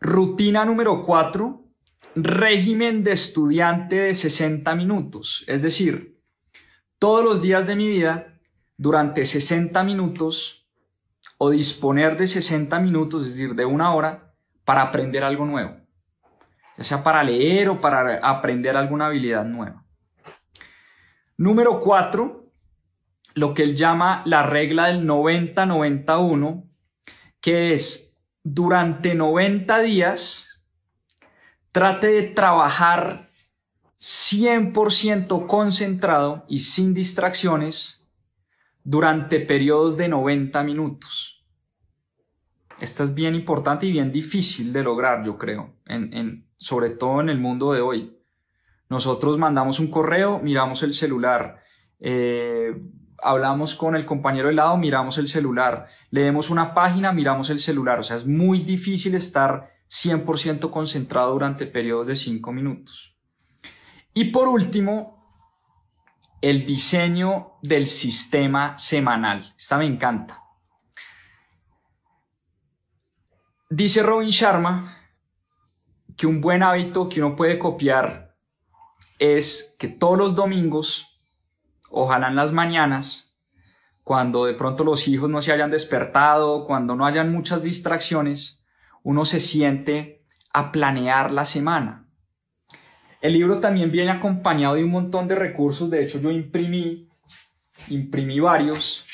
[0.00, 1.62] Rutina número 4,
[2.14, 5.44] régimen de estudiante de 60 minutos.
[5.46, 6.18] Es decir,
[6.98, 8.40] todos los días de mi vida,
[8.78, 10.66] durante 60 minutos,
[11.36, 14.32] o disponer de 60 minutos, es decir, de una hora,
[14.64, 15.76] para aprender algo nuevo.
[16.78, 19.84] Ya sea para leer o para aprender alguna habilidad nueva.
[21.36, 22.50] Número 4,
[23.34, 26.70] lo que él llama la regla del 90-91,
[27.42, 28.09] que es
[28.42, 30.64] durante 90 días
[31.72, 33.26] trate de trabajar
[34.00, 38.08] 100% concentrado y sin distracciones
[38.82, 41.44] durante periodos de 90 minutos.
[42.80, 47.28] Esta es bien importante y bien difícil de lograr, yo creo, en, sobre todo en
[47.28, 48.16] el mundo de hoy.
[48.88, 51.62] Nosotros mandamos un correo, miramos el celular,
[52.00, 52.74] eh,
[53.22, 57.98] hablamos con el compañero de lado, miramos el celular, leemos una página, miramos el celular.
[57.98, 63.16] O sea, es muy difícil estar 100% concentrado durante periodos de 5 minutos.
[64.14, 65.20] Y por último,
[66.40, 69.54] el diseño del sistema semanal.
[69.56, 70.42] Esta me encanta.
[73.68, 74.96] Dice Robin Sharma
[76.16, 78.36] que un buen hábito que uno puede copiar
[79.18, 81.09] es que todos los domingos,
[81.90, 83.36] ojalá en las mañanas,
[84.04, 88.64] cuando de pronto los hijos no se hayan despertado, cuando no hayan muchas distracciones,
[89.02, 92.08] uno se siente a planear la semana.
[93.20, 97.08] El libro también viene acompañado de un montón de recursos, de hecho yo imprimí,
[97.88, 99.04] imprimí varios,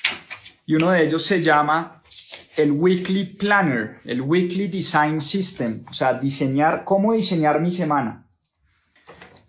[0.65, 2.03] y uno de ellos se llama
[2.57, 8.27] el Weekly Planner, el Weekly Design System, o sea, diseñar, cómo diseñar mi semana.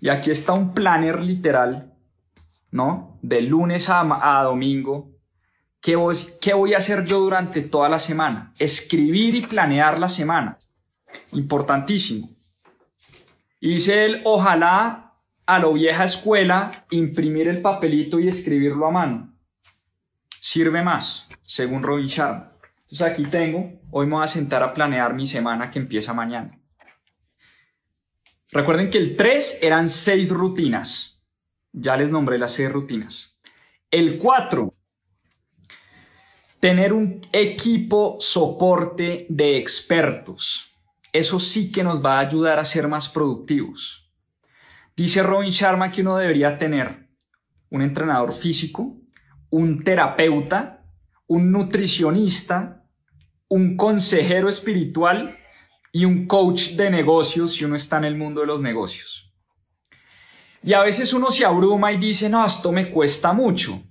[0.02, 1.94] Y aquí está un planner literal,
[2.72, 3.20] ¿no?
[3.22, 5.12] De lunes a, domingo.
[5.82, 8.54] ¿Qué voy, ¿Qué voy a hacer yo durante toda la semana?
[8.60, 10.58] Escribir y planear la semana.
[11.32, 12.30] Importantísimo.
[13.60, 15.08] Y dice él, ojalá
[15.46, 19.34] a lo vieja escuela imprimir el papelito y escribirlo a mano.
[20.42, 22.50] Sirve más, según Robin Sharma.
[22.82, 26.58] Entonces aquí tengo, hoy me voy a sentar a planear mi semana que empieza mañana.
[28.52, 31.17] Recuerden que el 3 eran 6 rutinas.
[31.80, 33.40] Ya les nombré las 6 rutinas.
[33.92, 34.74] El 4,
[36.60, 40.76] tener un equipo soporte de expertos.
[41.13, 44.12] Eso sí que nos va a ayudar a ser más productivos.
[44.96, 47.10] Dice Robin Sharma que uno debería tener
[47.70, 48.98] un entrenador físico,
[49.52, 50.84] un terapeuta,
[51.28, 52.86] un nutricionista,
[53.50, 55.38] un consejero espiritual
[55.92, 59.27] y un coach de negocios si uno está en el mundo de los negocios.
[60.63, 63.84] Y a veces uno se abruma y dice, no, esto me cuesta mucho.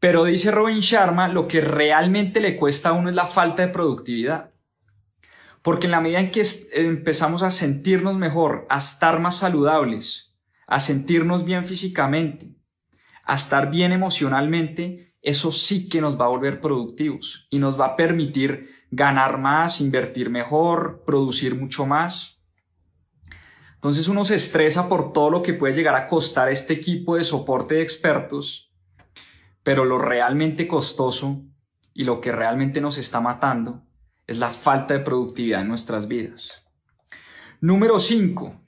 [0.00, 3.72] Pero dice Robin Sharma, lo que realmente le cuesta a uno es la falta de
[3.72, 4.52] productividad.
[5.62, 6.42] Porque en la medida en que
[6.74, 12.54] empezamos a sentirnos mejor, a estar más saludables, a sentirnos bien físicamente,
[13.24, 17.86] a estar bien emocionalmente, eso sí que nos va a volver productivos y nos va
[17.86, 22.33] a permitir ganar más, invertir mejor, producir mucho más.
[23.84, 27.22] Entonces uno se estresa por todo lo que puede llegar a costar este equipo de
[27.22, 28.72] soporte de expertos,
[29.62, 31.42] pero lo realmente costoso
[31.92, 33.82] y lo que realmente nos está matando
[34.26, 36.66] es la falta de productividad en nuestras vidas.
[37.60, 38.58] Número 5.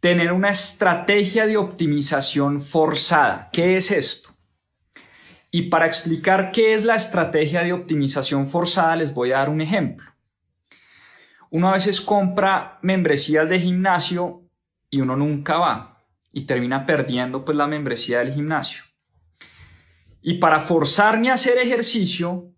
[0.00, 3.50] Tener una estrategia de optimización forzada.
[3.52, 4.30] ¿Qué es esto?
[5.52, 9.60] Y para explicar qué es la estrategia de optimización forzada, les voy a dar un
[9.60, 10.09] ejemplo.
[11.50, 14.42] Uno a veces compra membresías de gimnasio
[14.88, 15.98] y uno nunca va
[16.32, 18.84] y termina perdiendo pues la membresía del gimnasio.
[20.22, 22.52] Y para forzarme a hacer ejercicio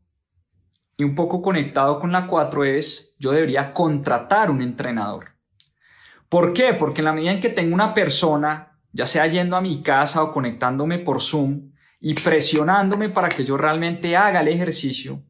[0.97, 5.37] y un poco conectado con la 4 es, yo debería contratar un entrenador.
[6.29, 6.75] ¿Por qué?
[6.75, 10.23] Porque en la medida en que tengo una persona, ya sea yendo a mi casa
[10.23, 11.73] o conectándome por Zoom,
[12.05, 15.23] y presionándome para que yo realmente haga el ejercicio,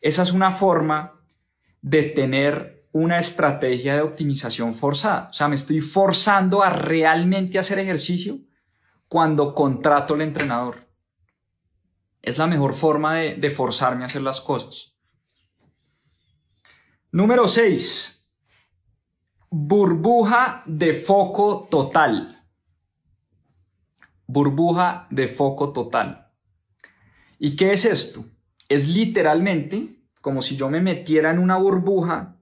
[0.00, 1.19] esa es una forma
[1.82, 5.28] de tener una estrategia de optimización forzada.
[5.30, 8.38] O sea, me estoy forzando a realmente hacer ejercicio
[9.08, 10.88] cuando contrato al entrenador.
[12.22, 14.94] Es la mejor forma de, de forzarme a hacer las cosas.
[17.12, 18.28] Número 6.
[19.50, 22.40] Burbuja de foco total
[24.32, 26.28] burbuja de foco total.
[27.38, 28.24] ¿Y qué es esto?
[28.68, 32.36] Es literalmente como si yo me metiera en una burbuja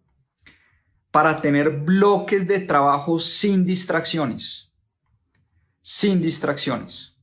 [1.11, 4.73] para tener bloques de trabajo sin distracciones.
[5.81, 7.17] Sin distracciones.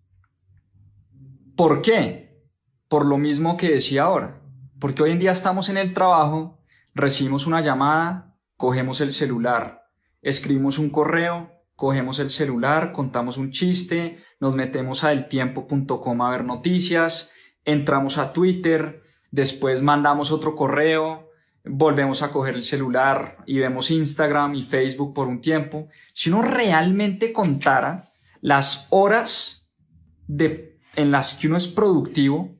[1.55, 2.43] ¿Por qué?
[2.87, 4.41] Por lo mismo que decía ahora.
[4.79, 6.59] Porque hoy en día estamos en el trabajo,
[6.93, 9.83] recibimos una llamada, cogemos el celular,
[10.21, 16.43] escribimos un correo, cogemos el celular, contamos un chiste, nos metemos a eltiempo.com a ver
[16.43, 17.31] noticias,
[17.63, 19.04] entramos a Twitter,
[19.35, 21.29] después mandamos otro correo,
[21.65, 25.89] volvemos a coger el celular y vemos Instagram y Facebook por un tiempo.
[26.13, 28.01] Si uno realmente contara
[28.39, 29.69] las horas
[30.27, 32.55] de, en las que uno es productivo,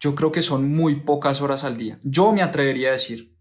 [0.00, 2.00] yo creo que son muy pocas horas al día.
[2.02, 3.36] Yo me atrevería a decir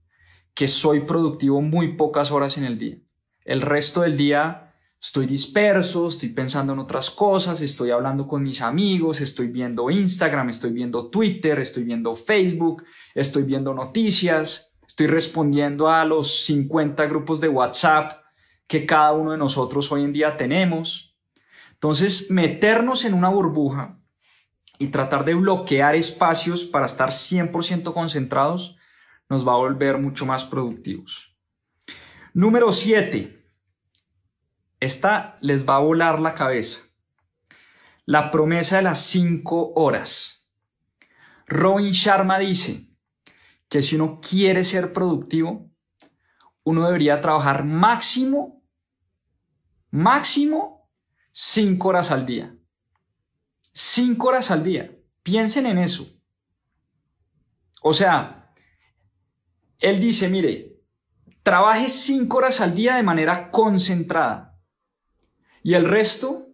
[0.53, 2.99] que soy productivo muy pocas horas en el día.
[3.45, 4.64] El resto del día
[5.05, 10.49] Estoy disperso, estoy pensando en otras cosas, estoy hablando con mis amigos, estoy viendo Instagram,
[10.49, 12.83] estoy viendo Twitter, estoy viendo Facebook,
[13.13, 18.13] estoy viendo noticias, estoy respondiendo a los 50 grupos de WhatsApp
[18.65, 21.15] que cada uno de nosotros hoy en día tenemos.
[21.73, 23.99] Entonces, meternos en una burbuja
[24.79, 28.75] y tratar de bloquear espacios para estar 100% concentrados
[29.29, 31.37] nos va a volver mucho más productivos.
[32.33, 33.44] Número 7
[34.79, 36.81] esta les va a volar la cabeza.
[38.05, 40.47] La promesa de las cinco horas.
[41.47, 42.89] Robin Sharma dice
[43.69, 45.71] que si uno quiere ser productivo,
[46.63, 48.63] uno debería trabajar máximo,
[49.91, 50.89] máximo
[51.31, 52.55] cinco horas al día.
[53.71, 54.91] Cinco horas al día.
[55.21, 56.07] Piensen en eso.
[57.81, 58.51] O sea,
[59.79, 60.79] él dice, mire,
[61.43, 64.54] trabaje cinco horas al día de manera concentrada.
[65.65, 66.49] Y el resto,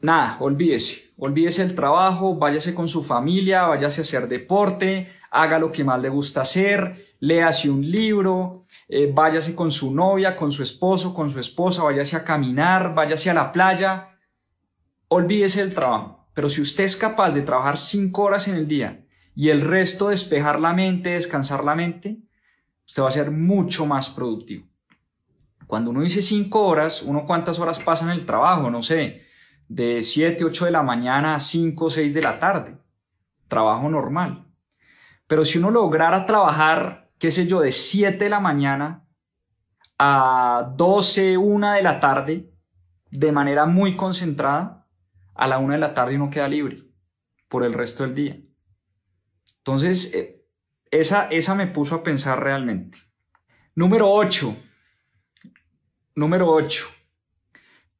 [0.00, 1.14] nada, olvídese.
[1.18, 6.00] Olvídese el trabajo, váyase con su familia, váyase a hacer deporte, haga lo que más
[6.00, 11.28] le gusta hacer, léase un libro, eh, váyase con su novia, con su esposo, con
[11.28, 14.16] su esposa, váyase a caminar, váyase a la playa.
[15.08, 16.28] Olvídese el trabajo.
[16.34, 19.04] Pero si usted es capaz de trabajar cinco horas en el día
[19.34, 22.18] y el resto despejar la mente, descansar la mente,
[22.86, 24.68] usted va a ser mucho más productivo.
[25.66, 29.22] Cuando uno dice cinco horas, uno cuántas horas pasa en el trabajo, no sé,
[29.68, 32.78] de 7, 8 de la mañana a 5, 6 de la tarde.
[33.48, 34.46] Trabajo normal.
[35.26, 39.06] Pero si uno lograra trabajar, qué sé yo, de 7 de la mañana
[39.98, 42.52] a 12, 1 de la tarde,
[43.10, 44.86] de manera muy concentrada,
[45.34, 46.82] a la 1 de la tarde uno queda libre
[47.48, 48.40] por el resto del día.
[49.58, 50.46] Entonces, eh,
[50.90, 52.98] esa, esa me puso a pensar realmente.
[53.74, 54.56] Número 8.
[56.16, 56.86] Número 8.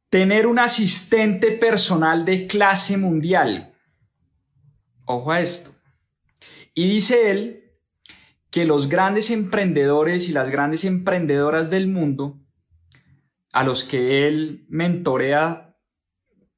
[0.09, 3.75] Tener un asistente personal de clase mundial.
[5.05, 5.75] Ojo a esto.
[6.75, 7.73] Y dice él
[8.51, 12.39] que los grandes emprendedores y las grandes emprendedoras del mundo,
[13.53, 15.77] a los que él mentorea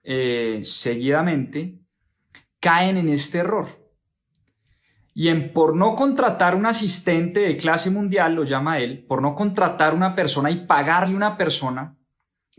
[0.03, 1.81] eh, seguidamente,
[2.61, 3.86] caen en este error.
[5.19, 9.35] Y en por no contratar un asistente de clase mundial, lo llama él, por no
[9.35, 11.97] contratar una persona y pagarle una persona,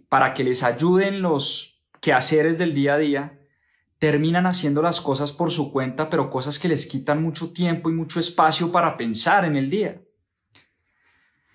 [0.10, 3.40] para que les ayuden los quehaceres del día a día,
[4.00, 7.94] terminan haciendo las cosas por su cuenta, pero cosas que les quitan mucho tiempo y
[7.94, 10.02] mucho espacio para pensar en el día.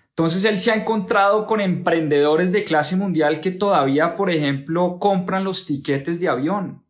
[0.07, 5.43] Entonces él se ha encontrado con emprendedores de clase mundial que todavía, por ejemplo, compran
[5.43, 6.85] los tiquetes de avión,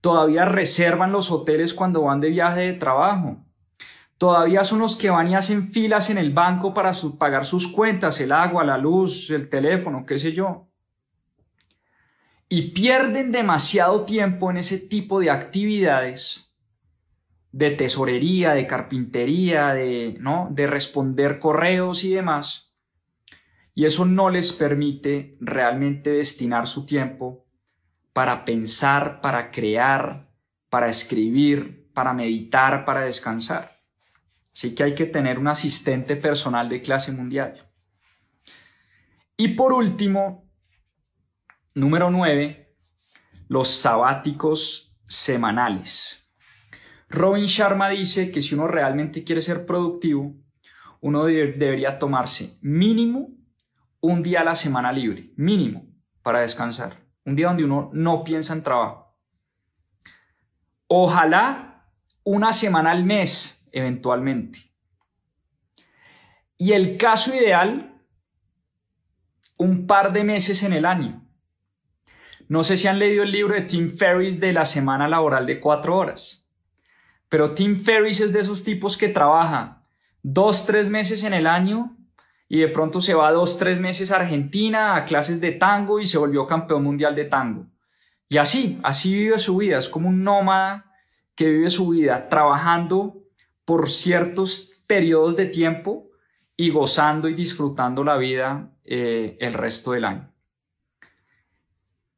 [0.00, 3.38] todavía reservan los hoteles cuando van de viaje de trabajo,
[4.18, 8.20] todavía son los que van y hacen filas en el banco para pagar sus cuentas,
[8.20, 10.70] el agua, la luz, el teléfono, qué sé yo
[12.52, 16.52] y pierden demasiado tiempo en ese tipo de actividades
[17.52, 20.48] de tesorería, de carpintería, de, ¿no?
[20.50, 22.74] de responder correos y demás.
[23.72, 27.46] Y eso no les permite realmente destinar su tiempo
[28.20, 30.28] para pensar, para crear,
[30.68, 33.72] para escribir, para meditar, para descansar.
[34.54, 37.66] Así que hay que tener un asistente personal de clase mundial.
[39.38, 40.52] Y por último,
[41.74, 42.76] Número 9.
[43.48, 46.30] Los sabáticos semanales.
[47.08, 50.34] Robin Sharma dice que si uno realmente quiere ser productivo,
[51.00, 53.30] uno debería tomarse mínimo
[54.02, 55.86] un día a la semana libre, mínimo,
[56.22, 56.99] para descansar.
[57.24, 59.16] Un día donde uno no piensa en trabajo.
[60.86, 61.86] Ojalá
[62.24, 64.70] una semana al mes, eventualmente.
[66.56, 67.94] Y el caso ideal,
[69.56, 71.26] un par de meses en el año.
[72.48, 75.60] No sé si han leído el libro de Tim Ferriss de la semana laboral de
[75.60, 76.50] cuatro horas,
[77.28, 79.84] pero Tim Ferriss es de esos tipos que trabaja
[80.22, 81.96] dos, tres meses en el año
[82.50, 86.06] y de pronto se va dos, tres meses a Argentina a clases de tango y
[86.06, 87.68] se volvió campeón mundial de tango.
[88.28, 90.92] Y así, así vive su vida, es como un nómada
[91.34, 93.22] que vive su vida trabajando
[93.64, 96.10] por ciertos periodos de tiempo
[96.56, 100.30] y gozando y disfrutando la vida eh, el resto del año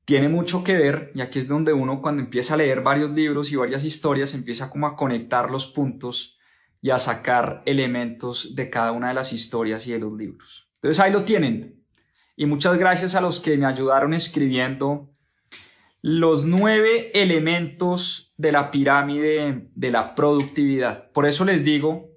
[0.04, 3.52] tiene mucho que ver, y aquí es donde uno cuando empieza a leer varios libros
[3.52, 6.38] y varias historias empieza como a conectar los puntos
[6.82, 10.68] y a sacar elementos de cada una de las historias y de los libros.
[10.74, 11.82] Entonces ahí lo tienen.
[12.36, 15.08] Y muchas gracias a los que me ayudaron escribiendo
[16.00, 21.12] los nueve elementos de la pirámide de la productividad.
[21.12, 22.10] Por eso les digo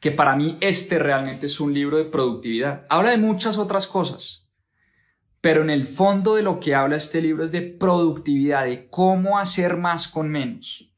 [0.00, 2.84] que para mí este realmente es un libro de productividad.
[2.90, 4.46] Habla de muchas otras cosas,
[5.40, 9.38] pero en el fondo de lo que habla este libro es de productividad, de cómo
[9.38, 10.92] hacer más con menos,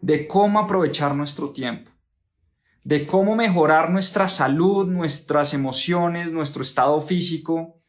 [0.00, 1.90] de cómo aprovechar nuestro tiempo,
[2.84, 7.80] de cómo mejorar nuestra salud, nuestras emociones, nuestro estado físico,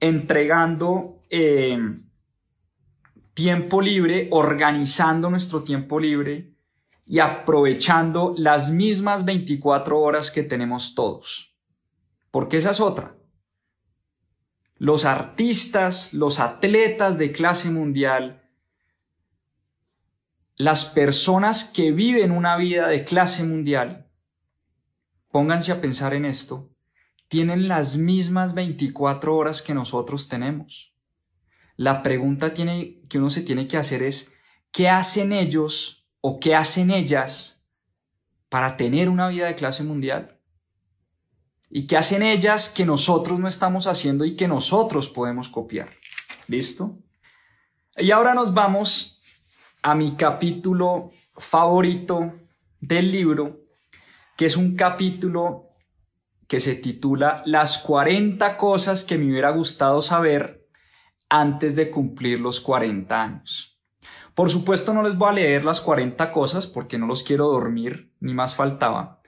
[0.00, 1.78] entregando eh,
[3.34, 6.54] tiempo libre, organizando nuestro tiempo libre
[7.04, 11.54] y aprovechando las mismas 24 horas que tenemos todos.
[12.30, 13.16] Porque esa es otra
[14.82, 18.41] los artistas, los atletas de clase mundial,
[20.56, 24.10] las personas que viven una vida de clase mundial,
[25.30, 26.70] pónganse a pensar en esto,
[27.28, 30.94] tienen las mismas 24 horas que nosotros tenemos.
[31.76, 34.34] La pregunta tiene, que uno se tiene que hacer es,
[34.70, 37.66] ¿qué hacen ellos o qué hacen ellas
[38.48, 40.38] para tener una vida de clase mundial?
[41.70, 45.88] ¿Y qué hacen ellas que nosotros no estamos haciendo y que nosotros podemos copiar?
[46.46, 46.98] ¿Listo?
[47.96, 49.11] Y ahora nos vamos
[49.82, 52.32] a mi capítulo favorito
[52.80, 53.60] del libro,
[54.36, 55.64] que es un capítulo
[56.46, 60.68] que se titula Las 40 cosas que me hubiera gustado saber
[61.28, 63.80] antes de cumplir los 40 años.
[64.34, 68.12] Por supuesto no les voy a leer las 40 cosas porque no los quiero dormir,
[68.20, 69.22] ni más faltaba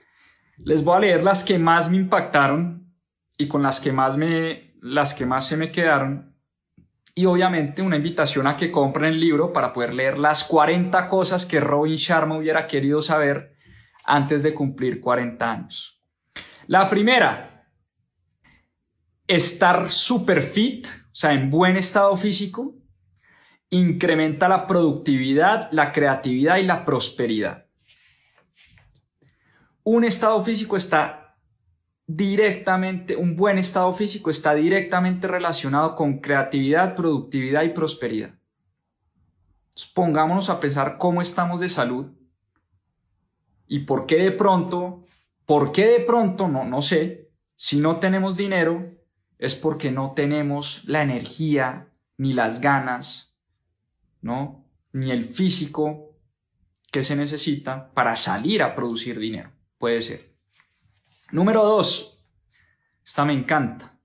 [0.57, 2.93] les voy a leer las que más me impactaron
[3.37, 6.34] y con las que más me, las que más se me quedaron.
[7.15, 11.45] Y obviamente una invitación a que compren el libro para poder leer las 40 cosas
[11.45, 13.55] que Robin Sharma hubiera querido saber
[14.03, 16.03] antes de cumplir 40 años.
[16.67, 17.69] La primera,
[19.27, 22.75] estar super fit, o sea, en buen estado físico,
[23.69, 27.65] incrementa la productividad, la creatividad y la prosperidad
[29.85, 31.24] un estado físico está
[32.07, 38.35] directamente, un buen estado físico está directamente relacionado con creatividad, productividad y prosperidad.
[39.93, 42.11] pongámonos a pensar cómo estamos de salud
[43.67, 45.05] y por qué de pronto,
[45.45, 48.91] por qué de pronto, no, no sé, si no tenemos dinero
[49.37, 53.35] es porque no tenemos la energía ni las ganas,
[54.21, 54.65] ¿no?
[54.93, 56.17] Ni el físico
[56.91, 59.51] que se necesita para salir a producir dinero.
[59.77, 60.34] Puede ser.
[61.35, 62.23] Número dos.
[63.03, 63.99] Esta me encanta.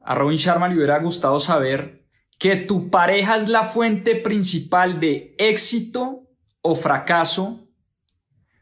[0.00, 2.06] A Robin Sharma le hubiera gustado saber
[2.38, 6.28] que tu pareja es la fuente principal de éxito
[6.62, 7.68] o fracaso,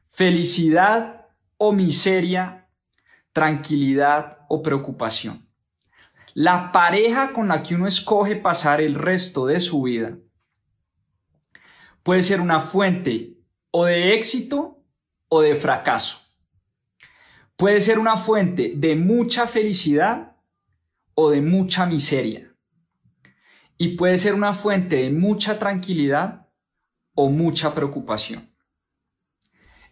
[0.09, 1.27] felicidad
[1.59, 2.71] o miseria,
[3.35, 5.47] tranquilidad o preocupación.
[6.33, 10.17] La pareja con la que uno escoge pasar el resto de su vida
[12.03, 13.37] puede ser una fuente
[13.71, 14.83] o de éxito
[15.29, 16.24] o de fracaso.
[17.57, 20.37] Puede ser una fuente de mucha felicidad
[21.15, 22.53] o de mucha miseria.
[23.77, 26.49] Y puede ser una fuente de mucha tranquilidad
[27.15, 28.53] o mucha preocupación.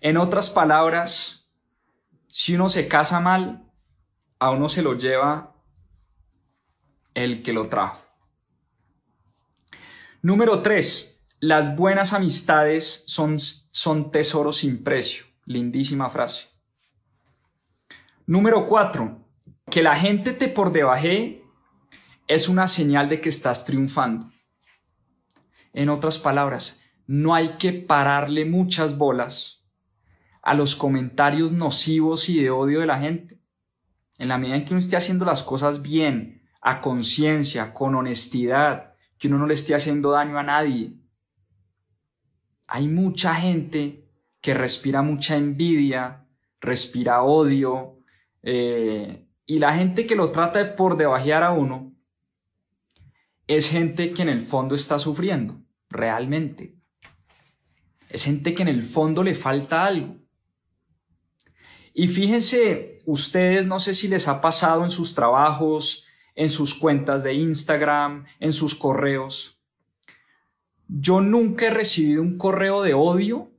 [0.01, 1.53] En otras palabras,
[2.27, 3.71] si uno se casa mal,
[4.39, 5.55] a uno se lo lleva
[7.15, 8.05] el que lo trajo.
[10.23, 11.25] Número 3.
[11.41, 15.25] Las buenas amistades son, son tesoros sin precio.
[15.45, 16.52] Lindísima frase.
[18.27, 19.18] Número 4.
[19.68, 21.45] Que la gente te por debaje
[22.29, 24.27] es una señal de que estás triunfando.
[25.73, 29.66] En otras palabras, no hay que pararle muchas bolas
[30.41, 33.41] a los comentarios nocivos y de odio de la gente.
[34.18, 38.95] En la medida en que uno esté haciendo las cosas bien, a conciencia, con honestidad,
[39.18, 40.95] que uno no le esté haciendo daño a nadie,
[42.68, 44.09] hay mucha gente
[44.41, 46.29] que respira mucha envidia,
[46.61, 48.02] respira odio,
[48.43, 51.93] eh, y la gente que lo trata de por debajear a uno
[53.47, 56.76] es gente que en el fondo está sufriendo, realmente.
[58.09, 60.16] Es gente que en el fondo le falta algo.
[61.95, 67.22] Y fíjense, ustedes no sé si les ha pasado en sus trabajos, en sus cuentas
[67.22, 69.62] de Instagram, en sus correos,
[70.95, 73.51] yo nunca he recibido un correo de odio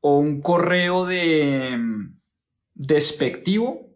[0.00, 1.78] o un correo de
[2.74, 3.90] despectivo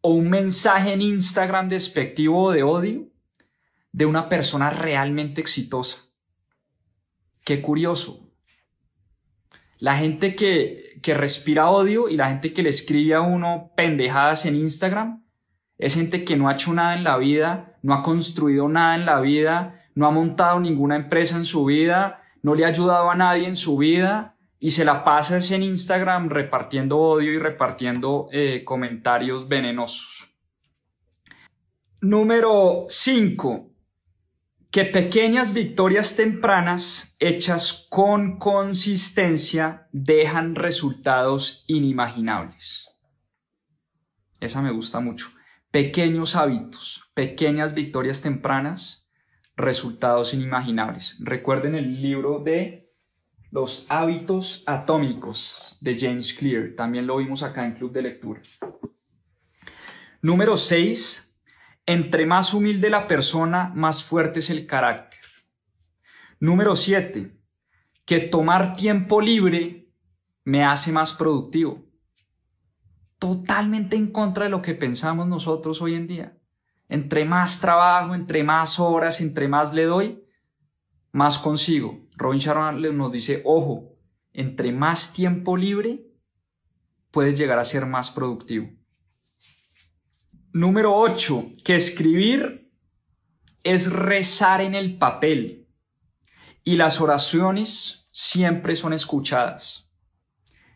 [0.00, 3.08] o un mensaje en Instagram despectivo de odio
[3.92, 6.02] de una persona realmente exitosa.
[7.44, 8.30] Qué curioso.
[9.78, 14.46] La gente que, que respira odio y la gente que le escribe a uno pendejadas
[14.46, 15.24] en Instagram
[15.78, 19.06] es gente que no ha hecho nada en la vida, no ha construido nada en
[19.06, 23.14] la vida, no ha montado ninguna empresa en su vida, no le ha ayudado a
[23.14, 28.62] nadie en su vida y se la pasa en Instagram repartiendo odio y repartiendo eh,
[28.64, 30.28] comentarios venenosos.
[32.00, 33.70] Número 5.
[34.70, 42.90] Que pequeñas victorias tempranas hechas con consistencia dejan resultados inimaginables.
[44.40, 45.28] Esa me gusta mucho.
[45.70, 49.08] Pequeños hábitos, pequeñas victorias tempranas
[49.56, 51.18] resultados inimaginables.
[51.20, 52.85] Recuerden el libro de
[53.50, 56.74] Los hábitos atómicos de James Clear.
[56.76, 58.40] También lo vimos acá en Club de Lectura.
[60.20, 61.34] Número 6.
[61.86, 65.20] Entre más humilde la persona, más fuerte es el carácter.
[66.40, 67.38] Número 7.
[68.04, 69.92] Que tomar tiempo libre
[70.44, 71.84] me hace más productivo.
[73.18, 76.38] Totalmente en contra de lo que pensamos nosotros hoy en día.
[76.88, 80.24] Entre más trabajo, entre más horas, entre más le doy,
[81.12, 82.05] más consigo.
[82.16, 83.98] Robin Sharma nos dice, ojo,
[84.32, 86.06] entre más tiempo libre,
[87.10, 88.70] puedes llegar a ser más productivo.
[90.52, 92.72] Número 8, que escribir
[93.62, 95.68] es rezar en el papel
[96.64, 99.90] y las oraciones siempre son escuchadas.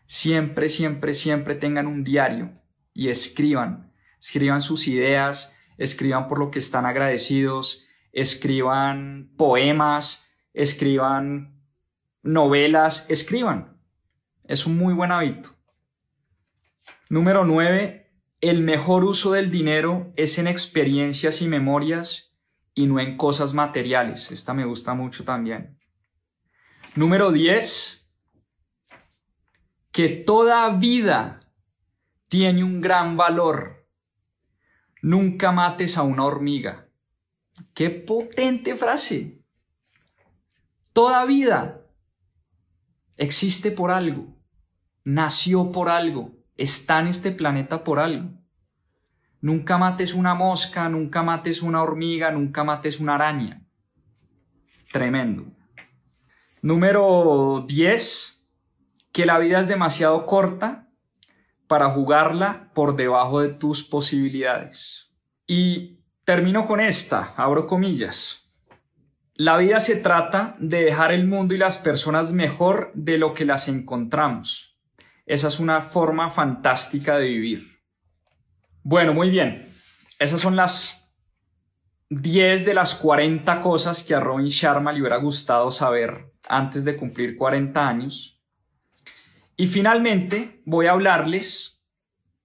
[0.05, 2.53] Siempre, siempre, siempre tengan un diario
[2.93, 3.93] y escriban.
[4.19, 11.61] Escriban sus ideas, escriban por lo que están agradecidos, escriban poemas, escriban
[12.23, 13.77] novelas, escriban.
[14.43, 15.55] Es un muy buen hábito.
[17.09, 18.11] Número 9.
[18.41, 22.37] El mejor uso del dinero es en experiencias y memorias
[22.73, 24.31] y no en cosas materiales.
[24.31, 25.77] Esta me gusta mucho también.
[26.95, 28.09] Número 10.
[29.91, 31.39] Que toda vida
[32.29, 33.87] tiene un gran valor.
[35.01, 36.89] Nunca mates a una hormiga.
[37.73, 39.40] Qué potente frase.
[40.93, 41.85] Toda vida
[43.17, 44.37] existe por algo,
[45.03, 48.29] nació por algo está en este planeta por algo.
[49.41, 53.65] Nunca mates una mosca, nunca mates una hormiga, nunca mates una araña.
[54.91, 55.45] Tremendo.
[56.61, 58.37] Número 10.
[59.11, 60.89] Que la vida es demasiado corta
[61.67, 65.11] para jugarla por debajo de tus posibilidades.
[65.47, 68.40] Y termino con esta, abro comillas.
[69.35, 73.45] La vida se trata de dejar el mundo y las personas mejor de lo que
[73.45, 74.71] las encontramos
[75.31, 77.79] esa es una forma fantástica de vivir.
[78.83, 79.65] Bueno, muy bien.
[80.19, 81.09] Esas son las
[82.09, 86.97] 10 de las 40 cosas que a Robin Sharma le hubiera gustado saber antes de
[86.97, 88.43] cumplir 40 años.
[89.55, 91.81] Y finalmente voy a hablarles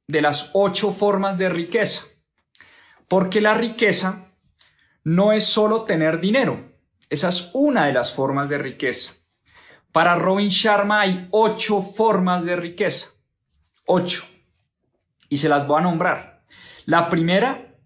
[0.07, 2.05] de las 8 formas de riqueza.
[3.09, 4.27] Porque la riqueza
[5.03, 6.76] no es solo tener dinero.
[7.09, 9.15] Esa es una de las formas de riqueza.
[9.93, 13.11] Para Robin Sharma hay ocho formas de riqueza.
[13.87, 14.25] Ocho.
[15.29, 16.43] Y se las voy a nombrar.
[16.85, 17.77] La primera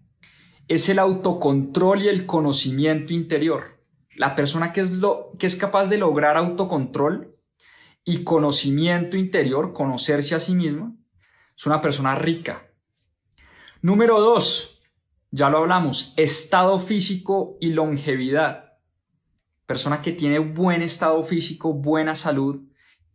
[0.67, 3.79] es el autocontrol y el conocimiento interior.
[4.15, 7.37] La persona que es, lo, que es capaz de lograr autocontrol
[8.03, 10.95] y conocimiento interior, conocerse a sí misma,
[11.55, 12.71] es una persona rica.
[13.81, 14.81] Número dos,
[15.29, 18.70] ya lo hablamos, estado físico y longevidad
[19.71, 22.59] persona que tiene buen estado físico, buena salud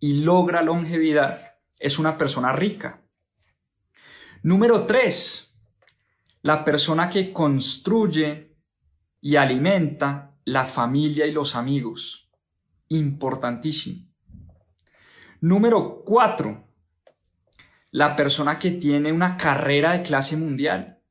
[0.01, 1.39] y logra longevidad,
[1.79, 3.03] es una persona rica.
[4.43, 5.55] Número tres,
[6.41, 8.57] la persona que construye
[9.21, 12.33] y alimenta la familia y los amigos.
[12.89, 14.11] Importantísimo.
[15.43, 16.71] Número cuatro,
[17.91, 21.03] la persona que tiene una carrera de clase mundial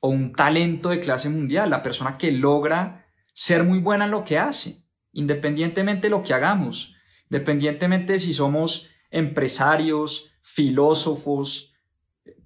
[0.00, 3.01] o un talento de clase mundial, la persona que logra
[3.32, 6.94] ser muy buena en lo que hace, independientemente de lo que hagamos,
[7.30, 11.74] independientemente de si somos empresarios, filósofos,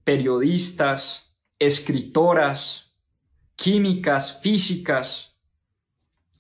[0.05, 2.97] periodistas, escritoras,
[3.57, 5.41] químicas, físicas,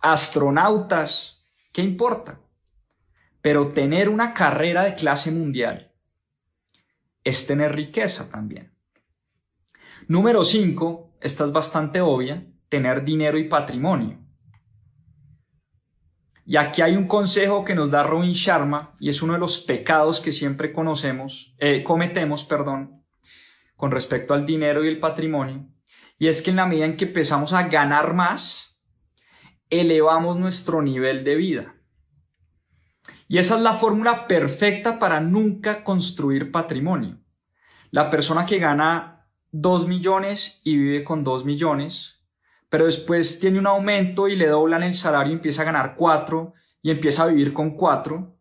[0.00, 1.42] astronautas,
[1.72, 2.40] ¿qué importa?
[3.40, 5.92] Pero tener una carrera de clase mundial
[7.24, 8.72] es tener riqueza también.
[10.08, 14.25] Número 5, esta es bastante obvia, tener dinero y patrimonio.
[16.48, 19.58] Y aquí hay un consejo que nos da Robin Sharma y es uno de los
[19.58, 23.04] pecados que siempre conocemos, eh, cometemos, perdón,
[23.74, 25.66] con respecto al dinero y el patrimonio.
[26.18, 28.80] Y es que en la medida en que empezamos a ganar más,
[29.70, 31.74] elevamos nuestro nivel de vida.
[33.26, 37.18] Y esa es la fórmula perfecta para nunca construir patrimonio.
[37.90, 42.15] La persona que gana 2 millones y vive con 2 millones
[42.76, 46.52] pero después tiene un aumento y le doblan el salario y empieza a ganar cuatro
[46.82, 48.36] y empieza a vivir con cuatro,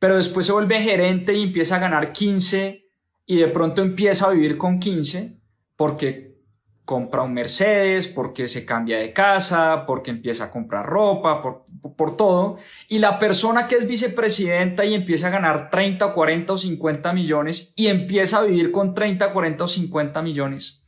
[0.00, 2.84] pero después se vuelve gerente y empieza a ganar 15
[3.24, 5.38] y de pronto empieza a vivir con 15
[5.76, 6.40] porque
[6.84, 11.64] compra un Mercedes, porque se cambia de casa, porque empieza a comprar ropa, por,
[11.94, 12.56] por todo.
[12.88, 17.74] Y la persona que es vicepresidenta y empieza a ganar 30, 40 o 50 millones
[17.76, 20.84] y empieza a vivir con 30, 40 o 50 millones.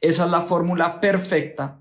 [0.00, 1.80] Esa es la fórmula perfecta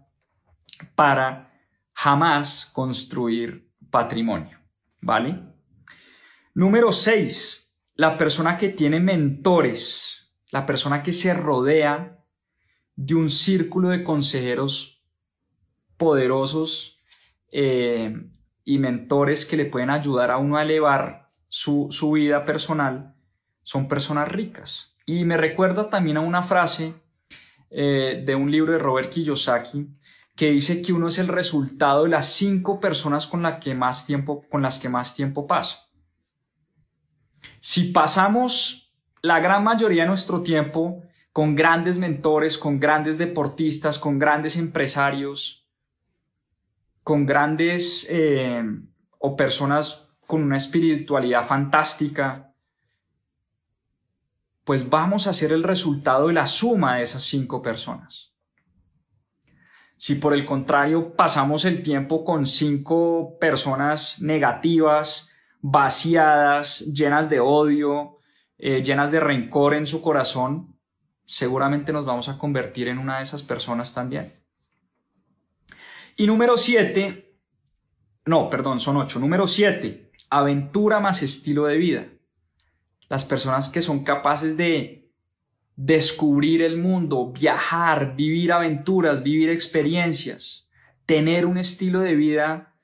[0.95, 1.51] para
[1.93, 4.57] jamás construir patrimonio,
[5.01, 5.39] ¿vale?
[6.53, 12.23] Número 6, la persona que tiene mentores, la persona que se rodea
[12.95, 15.03] de un círculo de consejeros
[15.97, 16.99] poderosos
[17.51, 18.13] eh,
[18.63, 23.15] y mentores que le pueden ayudar a uno a elevar su, su vida personal
[23.63, 24.93] son personas ricas.
[25.05, 26.95] Y me recuerda también a una frase
[27.69, 29.87] eh, de un libro de Robert Kiyosaki
[30.39, 34.05] que dice que uno es el resultado de las cinco personas con, la que más
[34.05, 35.89] tiempo, con las que más tiempo pasa.
[37.59, 44.17] Si pasamos la gran mayoría de nuestro tiempo con grandes mentores, con grandes deportistas, con
[44.17, 45.67] grandes empresarios,
[47.03, 48.63] con grandes eh,
[49.17, 52.53] o personas con una espiritualidad fantástica,
[54.63, 58.38] pues vamos a ser el resultado de la suma de esas cinco personas.
[59.99, 65.29] Si por el contrario pasamos el tiempo con cinco personas negativas,
[65.59, 68.19] vaciadas, llenas de odio,
[68.57, 70.79] eh, llenas de rencor en su corazón,
[71.25, 74.31] seguramente nos vamos a convertir en una de esas personas también.
[76.15, 77.35] Y número siete,
[78.23, 79.19] no, perdón, son ocho.
[79.19, 82.05] Número siete, aventura más estilo de vida
[83.09, 84.98] las personas que son capaces de
[85.81, 90.69] descubrir el mundo, viajar, vivir aventuras, vivir experiencias,
[91.05, 92.75] tener un estilo de vida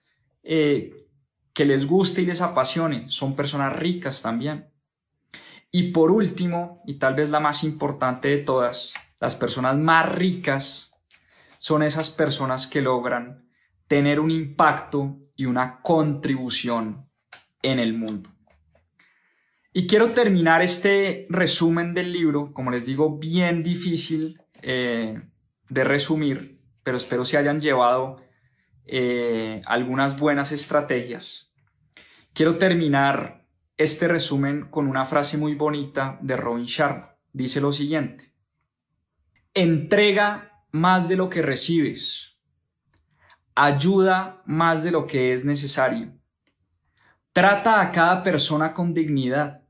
[0.44, 1.10] eh,
[1.54, 4.70] que les guste y les apasione, son personas ricas también.
[5.72, 10.94] Y por último, y tal vez la más importante de todas, las personas más ricas
[11.60, 13.50] son esas personas que logran
[13.90, 17.10] tener un impacto y una contribución
[17.62, 18.30] en el mundo.
[19.78, 25.22] Y quiero terminar este resumen del libro, como les digo, bien difícil eh,
[25.68, 28.16] de resumir, pero espero se hayan llevado
[28.86, 31.54] eh, algunas buenas estrategias.
[32.32, 33.46] Quiero terminar
[33.76, 37.18] este resumen con una frase muy bonita de Robin Sharma.
[37.34, 38.32] Dice lo siguiente,
[39.54, 42.40] entrega más de lo que recibes,
[43.56, 46.14] ayuda más de lo que es necesario,
[47.34, 49.65] trata a cada persona con dignidad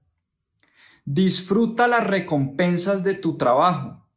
[1.05, 4.07] Disfruta las recompensas de tu trabajo.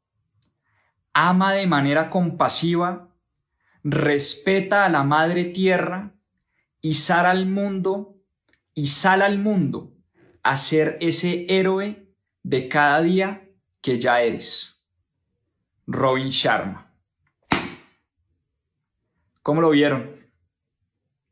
[1.12, 3.14] Ama de manera compasiva,
[3.84, 6.14] respeta a la madre tierra
[6.80, 8.16] y sal al mundo
[8.72, 9.92] y sal al mundo
[10.42, 12.08] a ser ese héroe
[12.42, 13.50] de cada día
[13.82, 14.82] que ya eres.
[15.86, 16.90] Robin Sharma.
[19.42, 20.14] ¿Cómo lo vieron?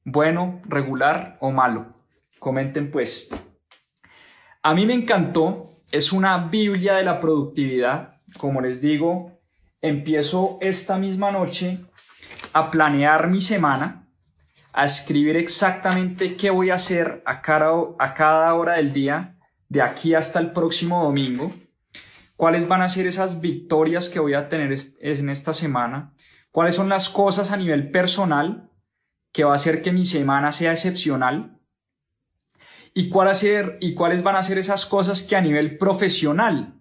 [0.04, 1.94] ¿Bueno, regular o malo?
[2.38, 3.28] Comenten pues.
[4.66, 5.62] A mí me encantó,
[5.92, 8.14] es una Biblia de la productividad.
[8.36, 9.38] Como les digo,
[9.80, 11.84] empiezo esta misma noche
[12.52, 14.08] a planear mi semana,
[14.72, 19.38] a escribir exactamente qué voy a hacer a cada, a cada hora del día,
[19.68, 21.52] de aquí hasta el próximo domingo,
[22.36, 26.12] cuáles van a ser esas victorias que voy a tener en esta semana,
[26.50, 28.68] cuáles son las cosas a nivel personal
[29.32, 31.55] que va a hacer que mi semana sea excepcional
[32.98, 36.80] y, cuál hacer, y cuáles van a ser esas cosas que a nivel profesional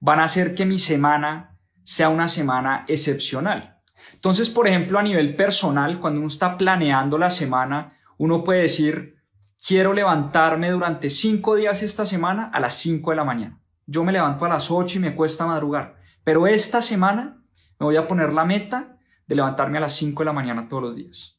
[0.00, 3.78] van a hacer que mi semana sea una semana excepcional.
[4.14, 9.18] Entonces, por ejemplo, a nivel personal, cuando uno está planeando la semana, uno puede decir,
[9.62, 13.60] quiero levantarme durante cinco días esta semana a las cinco de la mañana.
[13.84, 17.44] Yo me levanto a las ocho y me cuesta madrugar, pero esta semana
[17.78, 18.96] me voy a poner la meta
[19.26, 21.38] de levantarme a las cinco de la mañana todos los días.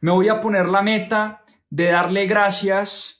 [0.00, 3.15] Me voy a poner la meta de darle gracias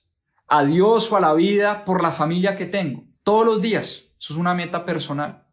[0.49, 4.13] a Dios o a la vida por la familia que tengo, todos los días.
[4.19, 5.47] Eso es una meta personal.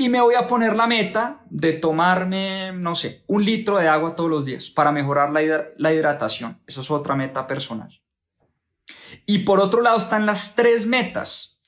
[0.00, 4.14] Y me voy a poner la meta de tomarme, no sé, un litro de agua
[4.14, 6.62] todos los días para mejorar la, hidratación.
[6.68, 7.90] Eso es otra meta personal.
[9.26, 11.64] Y por otro lado están las tres metas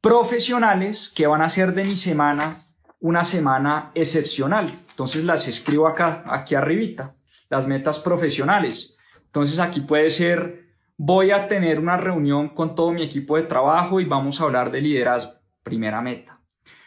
[0.00, 2.62] profesionales que van a hacer de mi semana
[2.98, 4.72] una semana excepcional.
[4.90, 7.14] Entonces las escribo acá, aquí arribita,
[7.50, 8.96] las metas profesionales.
[9.26, 10.65] Entonces aquí puede ser
[10.98, 14.70] voy a tener una reunión con todo mi equipo de trabajo y vamos a hablar
[14.70, 15.34] de liderazgo.
[15.62, 16.40] Primera meta.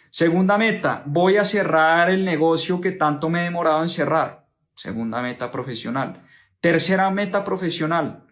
[0.09, 4.47] Segunda meta, voy a cerrar el negocio que tanto me he demorado en cerrar.
[4.75, 6.23] Segunda meta profesional.
[6.59, 8.25] Tercera meta profesional.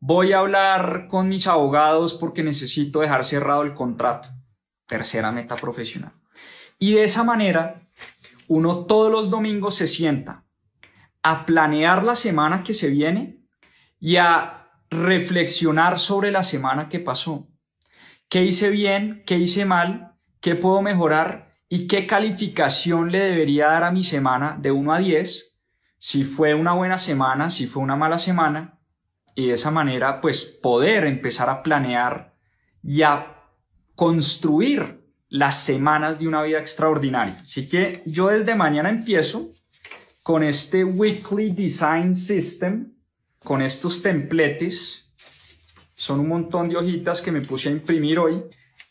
[0.00, 4.28] Voy a hablar con mis abogados porque necesito dejar cerrado el contrato.
[4.86, 6.12] Tercera meta profesional.
[6.78, 7.80] Y de esa manera,
[8.48, 10.44] uno todos los domingos se sienta
[11.22, 13.43] a planear la semana que se viene
[14.04, 17.48] y a reflexionar sobre la semana que pasó.
[18.28, 19.22] ¿Qué hice bien?
[19.24, 20.18] ¿Qué hice mal?
[20.42, 21.54] ¿Qué puedo mejorar?
[21.70, 25.56] ¿Y qué calificación le debería dar a mi semana de 1 a 10?
[25.96, 28.78] Si fue una buena semana, si fue una mala semana.
[29.34, 32.34] Y de esa manera, pues poder empezar a planear
[32.82, 33.38] y a
[33.94, 37.32] construir las semanas de una vida extraordinaria.
[37.40, 39.54] Así que yo desde mañana empiezo
[40.22, 42.93] con este Weekly Design System,
[43.44, 45.12] con estos templates.
[45.94, 48.42] Son un montón de hojitas que me puse a imprimir hoy,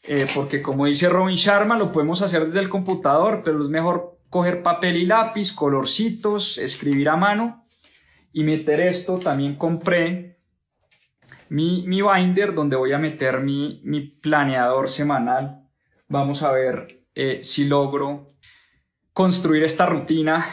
[0.03, 4.19] eh, porque como dice Robin Sharma, lo podemos hacer desde el computador, pero es mejor
[4.29, 7.65] coger papel y lápiz, colorcitos, escribir a mano
[8.31, 9.17] y meter esto.
[9.17, 10.39] También compré
[11.49, 15.67] mi, mi binder donde voy a meter mi, mi planeador semanal.
[16.07, 18.27] Vamos a ver eh, si logro
[19.13, 20.43] construir esta rutina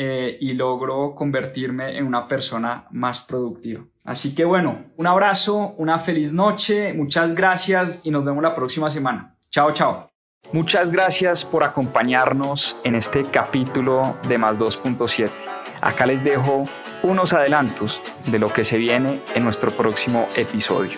[0.00, 3.82] eh, y logro convertirme en una persona más productiva.
[4.04, 8.90] Así que bueno, un abrazo, una feliz noche, muchas gracias y nos vemos la próxima
[8.90, 9.34] semana.
[9.50, 10.06] Chao, chao.
[10.52, 15.32] Muchas gracias por acompañarnos en este capítulo de Más 2.7.
[15.80, 16.66] Acá les dejo
[17.02, 20.96] unos adelantos de lo que se viene en nuestro próximo episodio.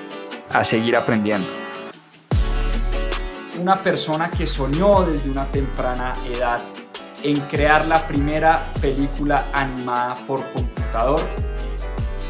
[0.50, 1.50] A seguir aprendiendo.
[3.58, 6.60] Una persona que soñó desde una temprana edad
[7.22, 11.20] en crear la primera película animada por computador.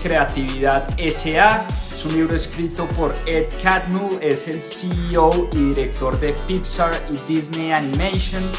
[0.02, 6.32] Creatividad SA es un libro escrito por Ed Catmull, es el CEO y director de
[6.46, 8.50] Pixar y Disney Animation